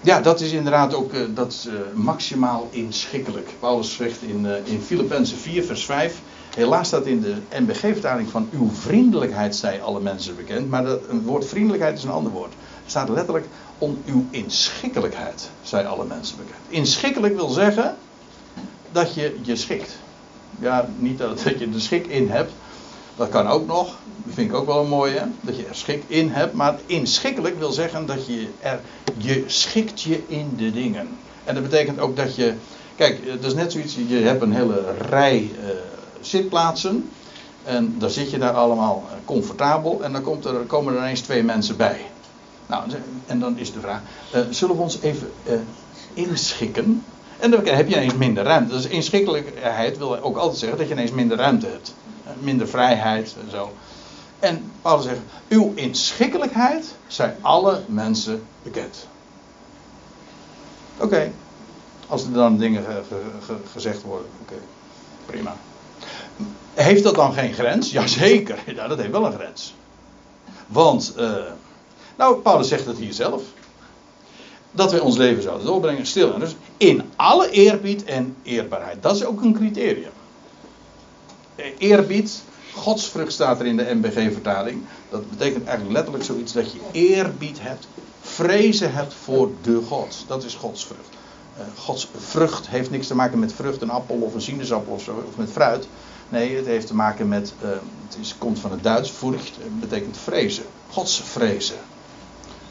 [0.00, 3.50] ja, dat is inderdaad ook uh, dat uh, maximaal inschikkelijk.
[3.60, 6.20] Paulus zegt in, uh, in Filippenzen 4, vers 5.
[6.54, 10.70] Helaas staat in de NBG-vertaling van uw vriendelijkheid zij alle mensen bekend.
[10.70, 12.52] Maar dat, woord vriendelijkheid is een ander woord.
[12.52, 13.46] Er staat letterlijk
[13.78, 16.60] om uw inschikkelijkheid zij alle mensen bekend.
[16.68, 17.96] Inschikkelijk wil zeggen
[18.92, 19.98] dat je je schikt.
[20.58, 22.52] Ja, niet dat, dat je er schik in hebt.
[23.16, 23.86] Dat kan ook nog.
[24.24, 25.22] Dat vind ik ook wel een mooie.
[25.40, 26.54] Dat je er schik in hebt.
[26.54, 28.80] Maar inschikkelijk wil zeggen dat je er.
[29.16, 31.08] Je schikt je in de dingen.
[31.44, 32.54] En dat betekent ook dat je.
[32.96, 33.96] Kijk, dat is net zoiets.
[34.06, 35.68] Je hebt een hele rij uh,
[36.20, 37.10] zitplaatsen.
[37.64, 40.02] En dan zit je daar allemaal eh, comfortabel.
[40.02, 42.00] En dan komt er, komen er ineens twee mensen bij.
[42.66, 42.84] Nou,
[43.26, 44.00] en dan is de vraag:
[44.50, 45.30] zullen we ons even
[46.14, 47.04] inschikken?
[47.38, 48.74] En dan heb je ineens minder ruimte.
[48.74, 51.94] Dus inschikkelijkheid wil ook altijd zeggen dat je ineens minder ruimte hebt.
[52.38, 53.72] Minder vrijheid en zo.
[54.38, 55.18] En Paulus zegt:
[55.48, 59.06] Uw inschikkelijkheid zijn alle mensen bekend.
[60.96, 61.32] Oké.
[62.06, 64.28] Als er dan dingen ge, ge, ge, gezegd worden.
[64.42, 64.54] Oké.
[65.26, 65.56] Prima.
[66.74, 67.90] Heeft dat dan geen grens?
[67.90, 68.58] Jazeker.
[68.74, 69.74] Ja, dat heeft wel een grens.
[70.66, 71.14] Want.
[71.18, 71.34] Uh,
[72.16, 73.42] nou, Paulus zegt het hier zelf
[74.70, 79.02] dat wij ons leven zouden doorbrengen, stil en dus in alle eerbied en eerbaarheid.
[79.02, 80.10] Dat is ook een criterium.
[81.78, 82.42] Eerbied,
[82.74, 84.82] godsvrucht staat er in de MBG-vertaling.
[85.10, 87.88] Dat betekent eigenlijk letterlijk zoiets dat je eerbied hebt,
[88.20, 90.24] vrezen hebt voor de God.
[90.26, 91.08] Dat is godsvrucht.
[91.58, 95.02] Uh, Gods vrucht heeft niks te maken met vrucht, een appel of een sinaasappel of
[95.02, 95.88] zo, of met fruit.
[96.28, 97.68] Nee, het heeft te maken met, uh,
[98.08, 100.64] het is, komt van het Duits, furcht, betekent vrezen.
[100.90, 101.76] Gods vrezen.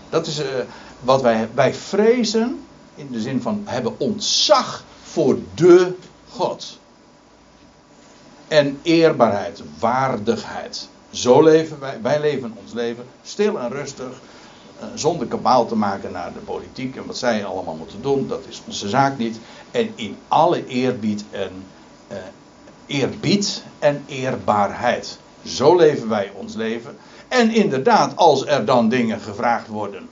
[0.10, 0.46] Dat is, uh,
[1.00, 5.94] wat wij, wij vrezen, in de zin van hebben ontzag voor de
[6.30, 6.80] God.
[8.48, 10.88] En eerbaarheid, waardigheid.
[11.10, 12.02] Zo leven wij.
[12.02, 14.22] Wij leven ons leven stil en rustig.
[14.80, 18.28] Eh, zonder kabaal te maken naar de politiek en wat zij allemaal moeten doen.
[18.28, 19.40] Dat is onze zaak niet.
[19.72, 21.52] En in alle eerbied en,
[22.12, 22.18] uh,
[22.86, 25.20] eerbied en eerbaarheid.
[25.46, 26.98] Zo leven wij ons leven.
[27.28, 30.10] En inderdaad, als er dan dingen gevraagd worden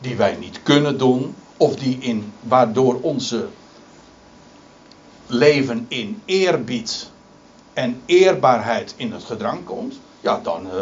[0.00, 3.46] die wij niet kunnen doen, of die in, waardoor onze
[5.26, 7.10] leven in eerbied
[7.72, 10.72] en eerbaarheid in het gedrang komt, ja, dan, uh,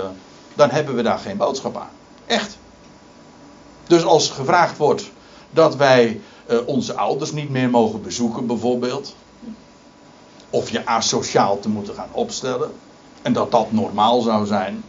[0.54, 1.90] dan hebben we daar geen boodschap aan.
[2.26, 2.58] Echt.
[3.86, 5.10] Dus als gevraagd wordt
[5.50, 6.20] dat wij
[6.50, 9.14] uh, onze ouders niet meer mogen bezoeken, bijvoorbeeld,
[10.50, 12.72] of je asociaal te moeten gaan opstellen,
[13.22, 14.84] en dat dat normaal zou zijn,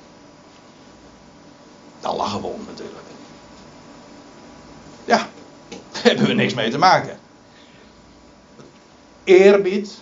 [2.16, 3.06] dan om natuurlijk.
[5.06, 5.18] Ja,
[5.92, 7.20] daar hebben we niks mee te maken.
[9.24, 10.02] Eerbied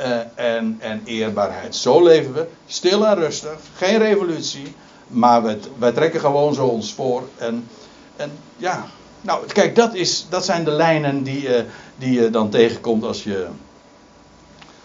[0.00, 1.76] uh, en, en eerbaarheid.
[1.76, 4.74] Zo leven we, stil en rustig, geen revolutie,
[5.06, 5.42] maar
[5.78, 7.22] we, trekken gewoon zo ons spoor.
[7.38, 7.68] En,
[8.16, 8.86] en ja,
[9.20, 11.62] Nou, kijk, dat, is, dat zijn de lijnen die, uh,
[11.96, 13.46] die je dan tegenkomt als je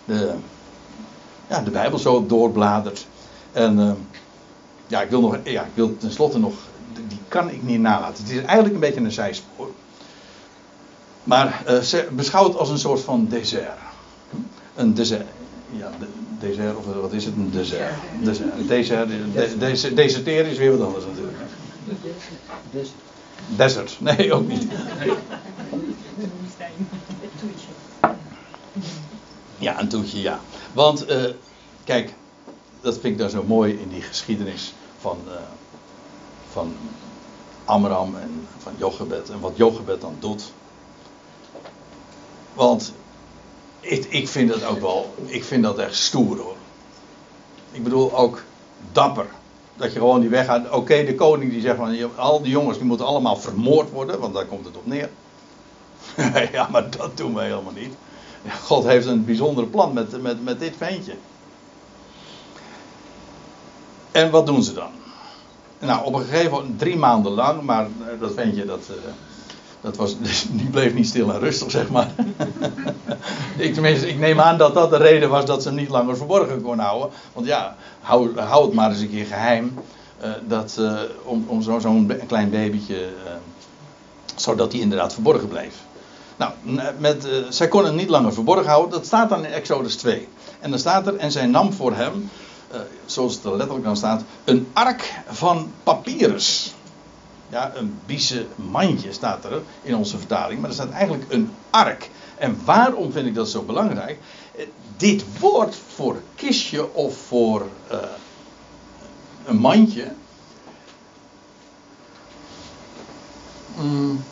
[0.06, 0.34] de,
[1.48, 3.08] ja, de Bijbel zo doorbladert.
[3.52, 3.92] En uh,
[4.88, 6.54] ja, ik wil, nog, ja, ik wil tenslotte nog,
[7.08, 8.24] die kan ik niet nalaten.
[8.24, 9.72] Het is eigenlijk een beetje een zijspoor.
[11.24, 13.78] Maar uh, beschouw het als een soort van dessert.
[14.76, 15.28] Een dessert.
[15.72, 16.08] Ja, de,
[16.40, 17.36] dessert, of wat is het?
[17.36, 17.94] Een dessert.
[18.24, 18.68] Dessert.
[18.68, 21.38] Dessert, de, deserteren is weer wat anders natuurlijk.
[23.56, 23.98] Desert.
[24.00, 24.68] Nee, ook niet.
[29.58, 30.40] Ja, een toetje, ja.
[30.74, 31.24] Want, uh,
[31.84, 32.14] kijk,
[32.82, 35.34] dat vind ik dan zo mooi in die geschiedenis van, uh,
[36.52, 36.76] van
[37.66, 39.30] Amram en van Jochebed.
[39.30, 40.52] En wat Jochebed dan doet.
[42.54, 42.94] Want
[43.80, 46.56] ik, ik vind dat ook wel, ik vind dat echt stoer hoor.
[47.72, 48.44] Ik bedoel ook
[48.92, 49.28] dapper.
[49.76, 50.70] Dat je gewoon die weg gaat.
[50.70, 54.34] Oké, de koning die zegt van al die jongens die moeten allemaal vermoord worden, want
[54.34, 55.10] daar komt het op neer.
[56.52, 57.94] ja, maar dat doen we helemaal niet.
[58.64, 61.14] God heeft een bijzonder plan met, met, met dit ventje.
[64.18, 64.90] En wat doen ze dan?
[65.80, 68.96] Nou, op een gegeven moment, drie maanden lang, maar eh, dat ventje, dat, uh,
[69.82, 70.16] dat was,
[70.60, 72.12] die bleef niet stil en rustig, zeg maar.
[73.58, 76.18] ik, tenminste, ik neem aan dat dat de reden was dat ze hem niet langer
[76.18, 77.10] verborgen kon houden.
[77.34, 79.74] Want ja, hou, hou het maar eens een keer geheim.
[80.24, 80.80] Uh, dat,
[81.24, 83.10] om, om zo'n zo klein babytje,
[84.36, 85.76] zodat hij inderdaad verborgen bleef.
[86.38, 86.52] Nou,
[86.98, 88.92] met, zij kon het niet langer verborgen houden.
[88.92, 90.28] Dat staat dan in Exodus 2.
[90.60, 92.30] En dan staat er, en zij nam voor hem,
[92.74, 96.74] uh, zoals het er letterlijk dan staat, een ark van papyrus.
[97.50, 102.10] Ja, een biese mandje staat er in onze vertaling, maar er staat eigenlijk een ark.
[102.38, 104.20] En waarom vind ik dat zo belangrijk?
[104.58, 104.66] Uh,
[104.98, 107.68] dit woord voor kistje of voor
[109.46, 110.12] een mandje.
[113.76, 114.24] Mm,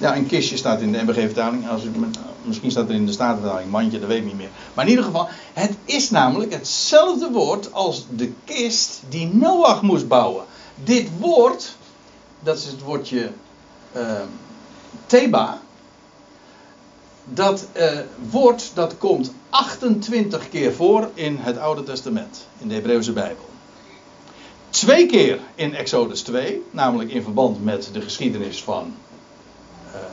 [0.00, 1.64] ja, een kistje staat in de MBG-vertaling.
[2.42, 4.48] Misschien staat er in de Statenvertaling mandje, dat weet ik niet meer.
[4.74, 10.08] Maar in ieder geval, het is namelijk hetzelfde woord als de kist die Noach moest
[10.08, 10.44] bouwen.
[10.84, 11.76] Dit woord,
[12.40, 13.30] dat is het woordje
[13.96, 14.20] uh,
[15.06, 15.60] Theba.
[17.24, 17.98] Dat uh,
[18.30, 23.48] woord dat komt 28 keer voor in het Oude Testament, in de Hebreeuwse Bijbel.
[24.70, 28.94] Twee keer in Exodus 2, namelijk in verband met de geschiedenis van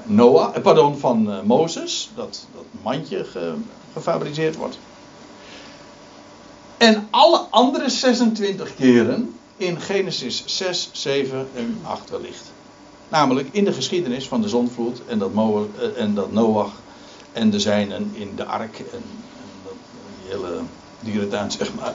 [0.06, 3.54] Noah, eh, pardon, van uh, Mozes, dat, dat mandje ge,
[3.94, 4.78] gefabriceerd wordt.
[6.78, 12.52] En alle andere 26 keren in Genesis 6, 7 en 8 wellicht.
[13.10, 15.32] Namelijk in de geschiedenis van de zondvloed en dat,
[15.96, 16.72] en dat Noach
[17.34, 19.04] en de zijnen in de ark en, en
[19.64, 19.74] dat,
[20.22, 20.60] die hele
[21.00, 21.94] dierentuin zeg maar,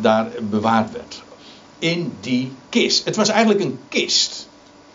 [0.00, 1.22] daar bewaard werd.
[1.78, 3.04] In die kist.
[3.04, 4.48] Het was eigenlijk een kist.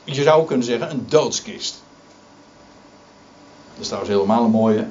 [0.03, 1.83] Je zou kunnen zeggen een doodskist.
[3.75, 4.87] Dat is trouwens helemaal een mooie.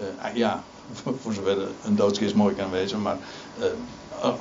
[0.00, 0.62] Uh, ja,
[1.20, 3.02] voor zover een doodskist mooi kan wezen.
[3.02, 3.16] Maar
[3.58, 3.64] uh,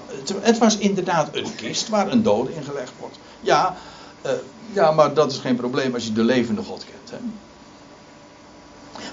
[0.06, 3.20] het, het, was inderdaad een kist waar een dood in gelegd wordt.
[3.40, 3.76] Ja,
[4.26, 4.32] uh,
[4.72, 7.10] ja, maar dat is geen probleem als je de levende God kent.
[7.10, 7.18] Hè?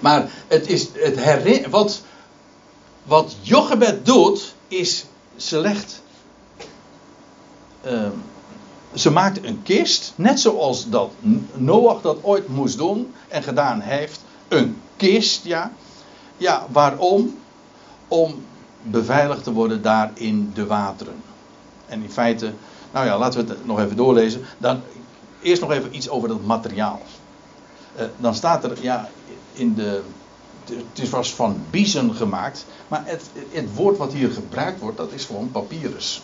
[0.00, 2.02] Maar het is het wat,
[3.02, 5.04] wat Jochebed doet, is
[5.36, 6.02] ze legt.
[7.86, 8.08] Uh,
[8.94, 11.10] ze maakt een kist, net zoals dat
[11.54, 14.20] Noach dat ooit moest doen en gedaan heeft.
[14.48, 15.72] Een kist, ja.
[16.36, 17.38] Ja, waarom?
[18.08, 18.44] Om
[18.82, 21.22] beveiligd te worden daar in de wateren.
[21.86, 22.52] En in feite,
[22.90, 24.44] nou ja, laten we het nog even doorlezen.
[24.58, 24.80] Dan,
[25.42, 27.00] eerst nog even iets over dat materiaal.
[27.98, 29.08] Uh, dan staat er, ja,
[29.52, 30.02] in de.
[30.64, 32.66] Het is was van biezen gemaakt.
[32.88, 36.22] Maar het, het woord wat hier gebruikt wordt, dat is gewoon papyrus.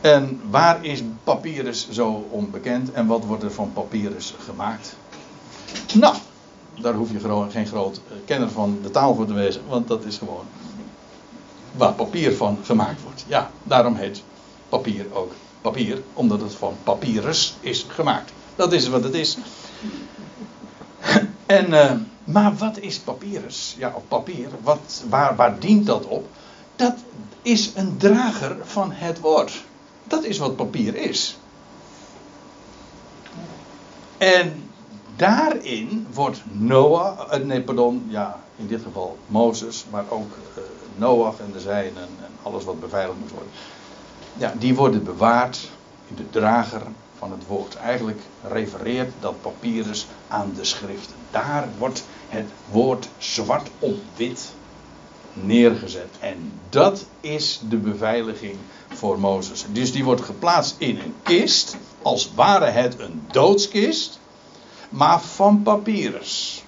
[0.00, 4.96] En waar is papyrus zo onbekend en wat wordt er van papyrus gemaakt?
[5.94, 6.16] Nou,
[6.74, 10.04] daar hoef je geen groot eh, kenner van de taal voor te wezen, want dat
[10.04, 10.44] is gewoon
[11.72, 13.24] waar papier van gemaakt wordt.
[13.26, 14.22] Ja, daarom heet
[14.68, 18.32] papier ook papier, omdat het van papyrus is gemaakt.
[18.56, 19.36] Dat is wat het is.
[21.46, 21.92] En, uh,
[22.24, 23.74] maar wat is papyrus?
[23.78, 26.28] Ja, of papier, wat, waar, waar dient dat op?
[26.76, 26.94] Dat
[27.42, 29.64] is een drager van het woord.
[30.04, 31.36] Dat is wat papier is.
[34.18, 34.65] En
[35.16, 40.64] daarin wordt Noah, eh, nee pardon, ja, in dit geval Mozes, maar ook uh,
[40.96, 43.50] Noach en de zijnen en alles wat beveiligd moet worden.
[44.36, 45.70] Ja, die worden bewaard
[46.08, 46.82] in de drager
[47.18, 47.76] van het woord.
[47.76, 51.16] Eigenlijk refereert dat papyrus aan de schriften.
[51.30, 54.52] Daar wordt het woord zwart op wit
[55.32, 56.08] neergezet.
[56.20, 58.56] En dat is de beveiliging
[58.88, 59.64] voor Mozes.
[59.72, 64.18] Dus die wordt geplaatst in een kist, als ware het een doodskist,
[64.88, 66.64] maar van papyrus.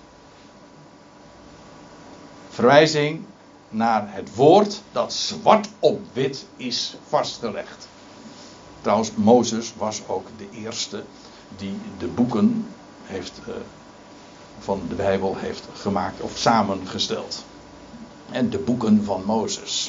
[2.48, 3.24] Verwijzing
[3.68, 7.88] naar het woord dat zwart op wit is vastgelegd.
[8.80, 11.04] Trouwens, Mozes was ook de eerste
[11.56, 12.66] die de boeken
[13.02, 13.54] heeft, uh,
[14.58, 17.44] van de Bijbel heeft gemaakt of samengesteld.
[18.30, 19.87] En de boeken van Mozes.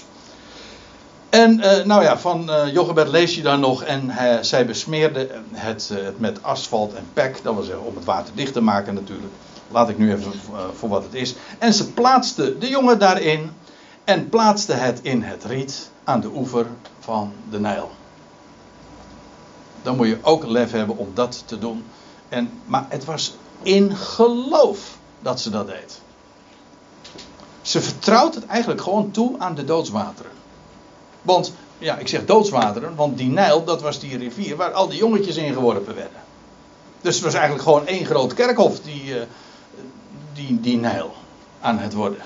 [1.39, 3.83] En uh, nou ja, van uh, Jochebed lees je dan nog.
[3.83, 7.39] En uh, zij besmeerde het, met asfalt en pek.
[7.43, 9.33] Dat was om het water dicht te maken natuurlijk.
[9.71, 10.31] Laat ik nu even
[10.73, 11.35] voor wat het is.
[11.57, 13.51] En ze plaatste de jongen daarin.
[14.03, 16.65] En plaatste het in het riet aan de oever
[16.99, 17.91] van de Nijl.
[19.81, 21.85] Dan moet je ook lef hebben om dat te doen.
[22.29, 26.01] En, maar het was in geloof dat ze dat deed.
[27.61, 30.38] Ze vertrouwt het eigenlijk gewoon toe aan de doodswateren.
[31.29, 34.97] Want, ja, ik zeg doodswateren, want die Nijl, dat was die rivier waar al die
[34.97, 36.21] jongetjes in geworpen werden.
[37.01, 39.21] Dus het was eigenlijk gewoon één groot kerkhof, die, uh,
[40.33, 41.13] die, die Nijl,
[41.61, 42.21] aan het worden.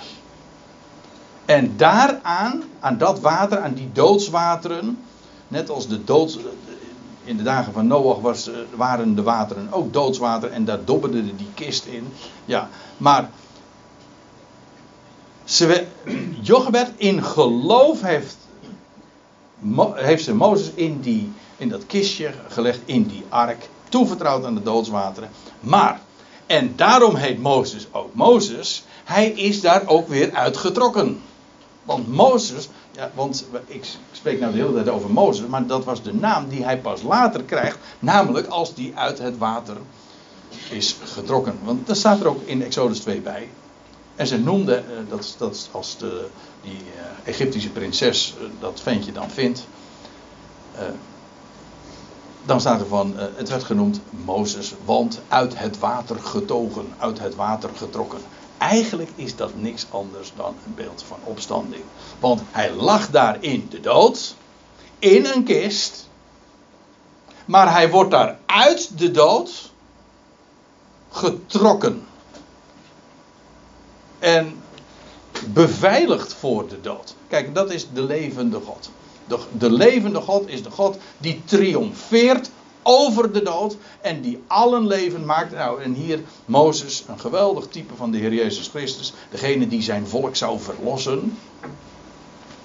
[1.46, 5.04] En daaraan, aan dat water, aan die doodswateren,
[5.48, 6.40] net als de dood,
[7.24, 11.36] in de dagen van Noach was, eh, waren de wateren ook doodswater en daar dobberde
[11.36, 12.08] die kist in.
[12.46, 13.30] Ja, maar
[16.42, 18.38] Jochebed in geloof heeft,
[19.94, 24.64] heeft ze Mozes in, die, in dat kistje gelegd, in die ark, toevertrouwd aan de
[24.64, 25.30] doodswateren.
[25.60, 26.02] Maar,
[26.46, 31.22] en daarom heet Mozes ook Mozes, hij is daar ook weer uitgetrokken.
[31.84, 36.04] Want Mozes, ja, want ik spreek nou de hele tijd over Mozes, maar dat was
[36.04, 39.78] de naam die hij pas later krijgt, namelijk als die uit het water
[40.70, 41.60] is getrokken.
[41.64, 43.50] Want dat staat er ook in Exodus 2 bij.
[44.16, 46.28] En ze noemde, eh, dat, dat als de,
[46.62, 49.68] die uh, Egyptische prinses uh, dat ventje dan vindt,
[52.46, 57.36] dan staat er van, het werd genoemd Mozes, want uit het water getogen, uit het
[57.36, 58.20] water getrokken.
[58.58, 61.84] Eigenlijk is dat niks anders dan een beeld van opstanding.
[62.20, 64.36] Want hij lag daar in de dood,
[65.00, 66.10] in een kist,
[67.46, 69.72] maar hij wordt daar uit de dood
[71.10, 72.06] getrokken.
[74.24, 74.62] En
[75.54, 77.16] beveiligd voor de dood.
[77.28, 78.90] Kijk, dat is de levende God.
[79.28, 82.50] De, de levende God is de God die triomfeert
[82.82, 85.52] over de dood en die allen leven maakt.
[85.52, 90.08] Nou, en hier Mozes, een geweldig type van de Heer Jezus Christus, degene die zijn
[90.08, 91.38] volk zou verlossen.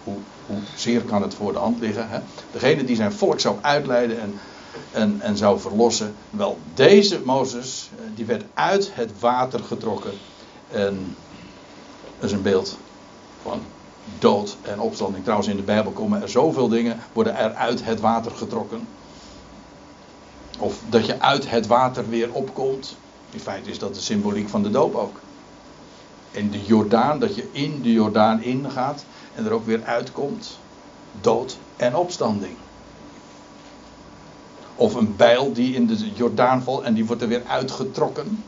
[0.04, 2.08] Hoe, hoe zeer kan het voor de hand liggen?
[2.08, 2.18] Hè?
[2.50, 4.34] Degene die zijn volk zou uitleiden en,
[4.92, 6.14] en, en zou verlossen.
[6.30, 10.12] Wel, deze Mozes, eh, die werd uit het water getrokken.
[10.70, 11.16] En
[12.20, 12.78] dat is een beeld
[13.42, 13.60] van
[14.18, 15.22] dood en opstanding.
[15.22, 18.88] Trouwens, in de Bijbel komen er zoveel dingen, worden er uit het water getrokken.
[20.58, 22.96] Of dat je uit het water weer opkomt.
[23.30, 25.20] In feite is dat de symboliek van de doop ook.
[26.30, 29.04] In de Jordaan, dat je in de Jordaan ingaat
[29.34, 30.58] en er ook weer uitkomt.
[31.20, 32.56] Dood en opstanding.
[34.74, 38.44] Of een bijl die in de Jordaan valt en die wordt er weer uitgetrokken.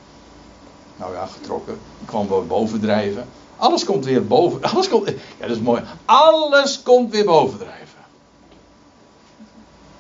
[0.97, 1.79] Nou ja, getrokken.
[1.99, 3.25] Die kwam weer bovendrijven.
[3.61, 4.63] Alles komt weer boven.
[4.73, 5.83] Alles komt, ja, dat is mooi.
[6.05, 7.99] Alles komt weer bovendrijven.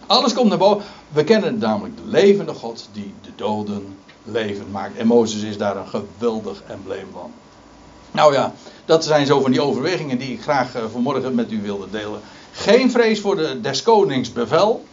[0.06, 0.84] Alles komt naar boven.
[1.08, 4.96] We kennen namelijk de levende God die de doden levend maakt.
[4.96, 7.32] En Mozes is daar een geweldig embleem van.
[8.10, 8.52] Nou ja,
[8.84, 12.20] dat zijn zo van die overwegingen die ik graag uh, vanmorgen met u wilde delen.
[12.52, 14.84] Geen vrees voor de deskonings bevel.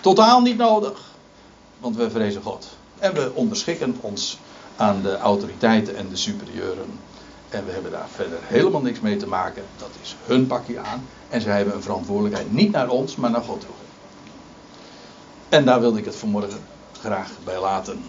[0.00, 1.00] Totaal niet nodig.
[1.78, 2.66] Want we vrezen God.
[2.98, 4.38] En we onderschikken ons
[4.80, 6.98] aan de autoriteiten en de superieuren.
[7.48, 9.62] En we hebben daar verder helemaal niks mee te maken.
[9.76, 11.06] Dat is hun pakje aan.
[11.28, 13.70] En zij hebben een verantwoordelijkheid niet naar ons, maar naar God toe.
[15.48, 16.60] En daar wilde ik het vanmorgen
[17.00, 18.04] graag bij laten.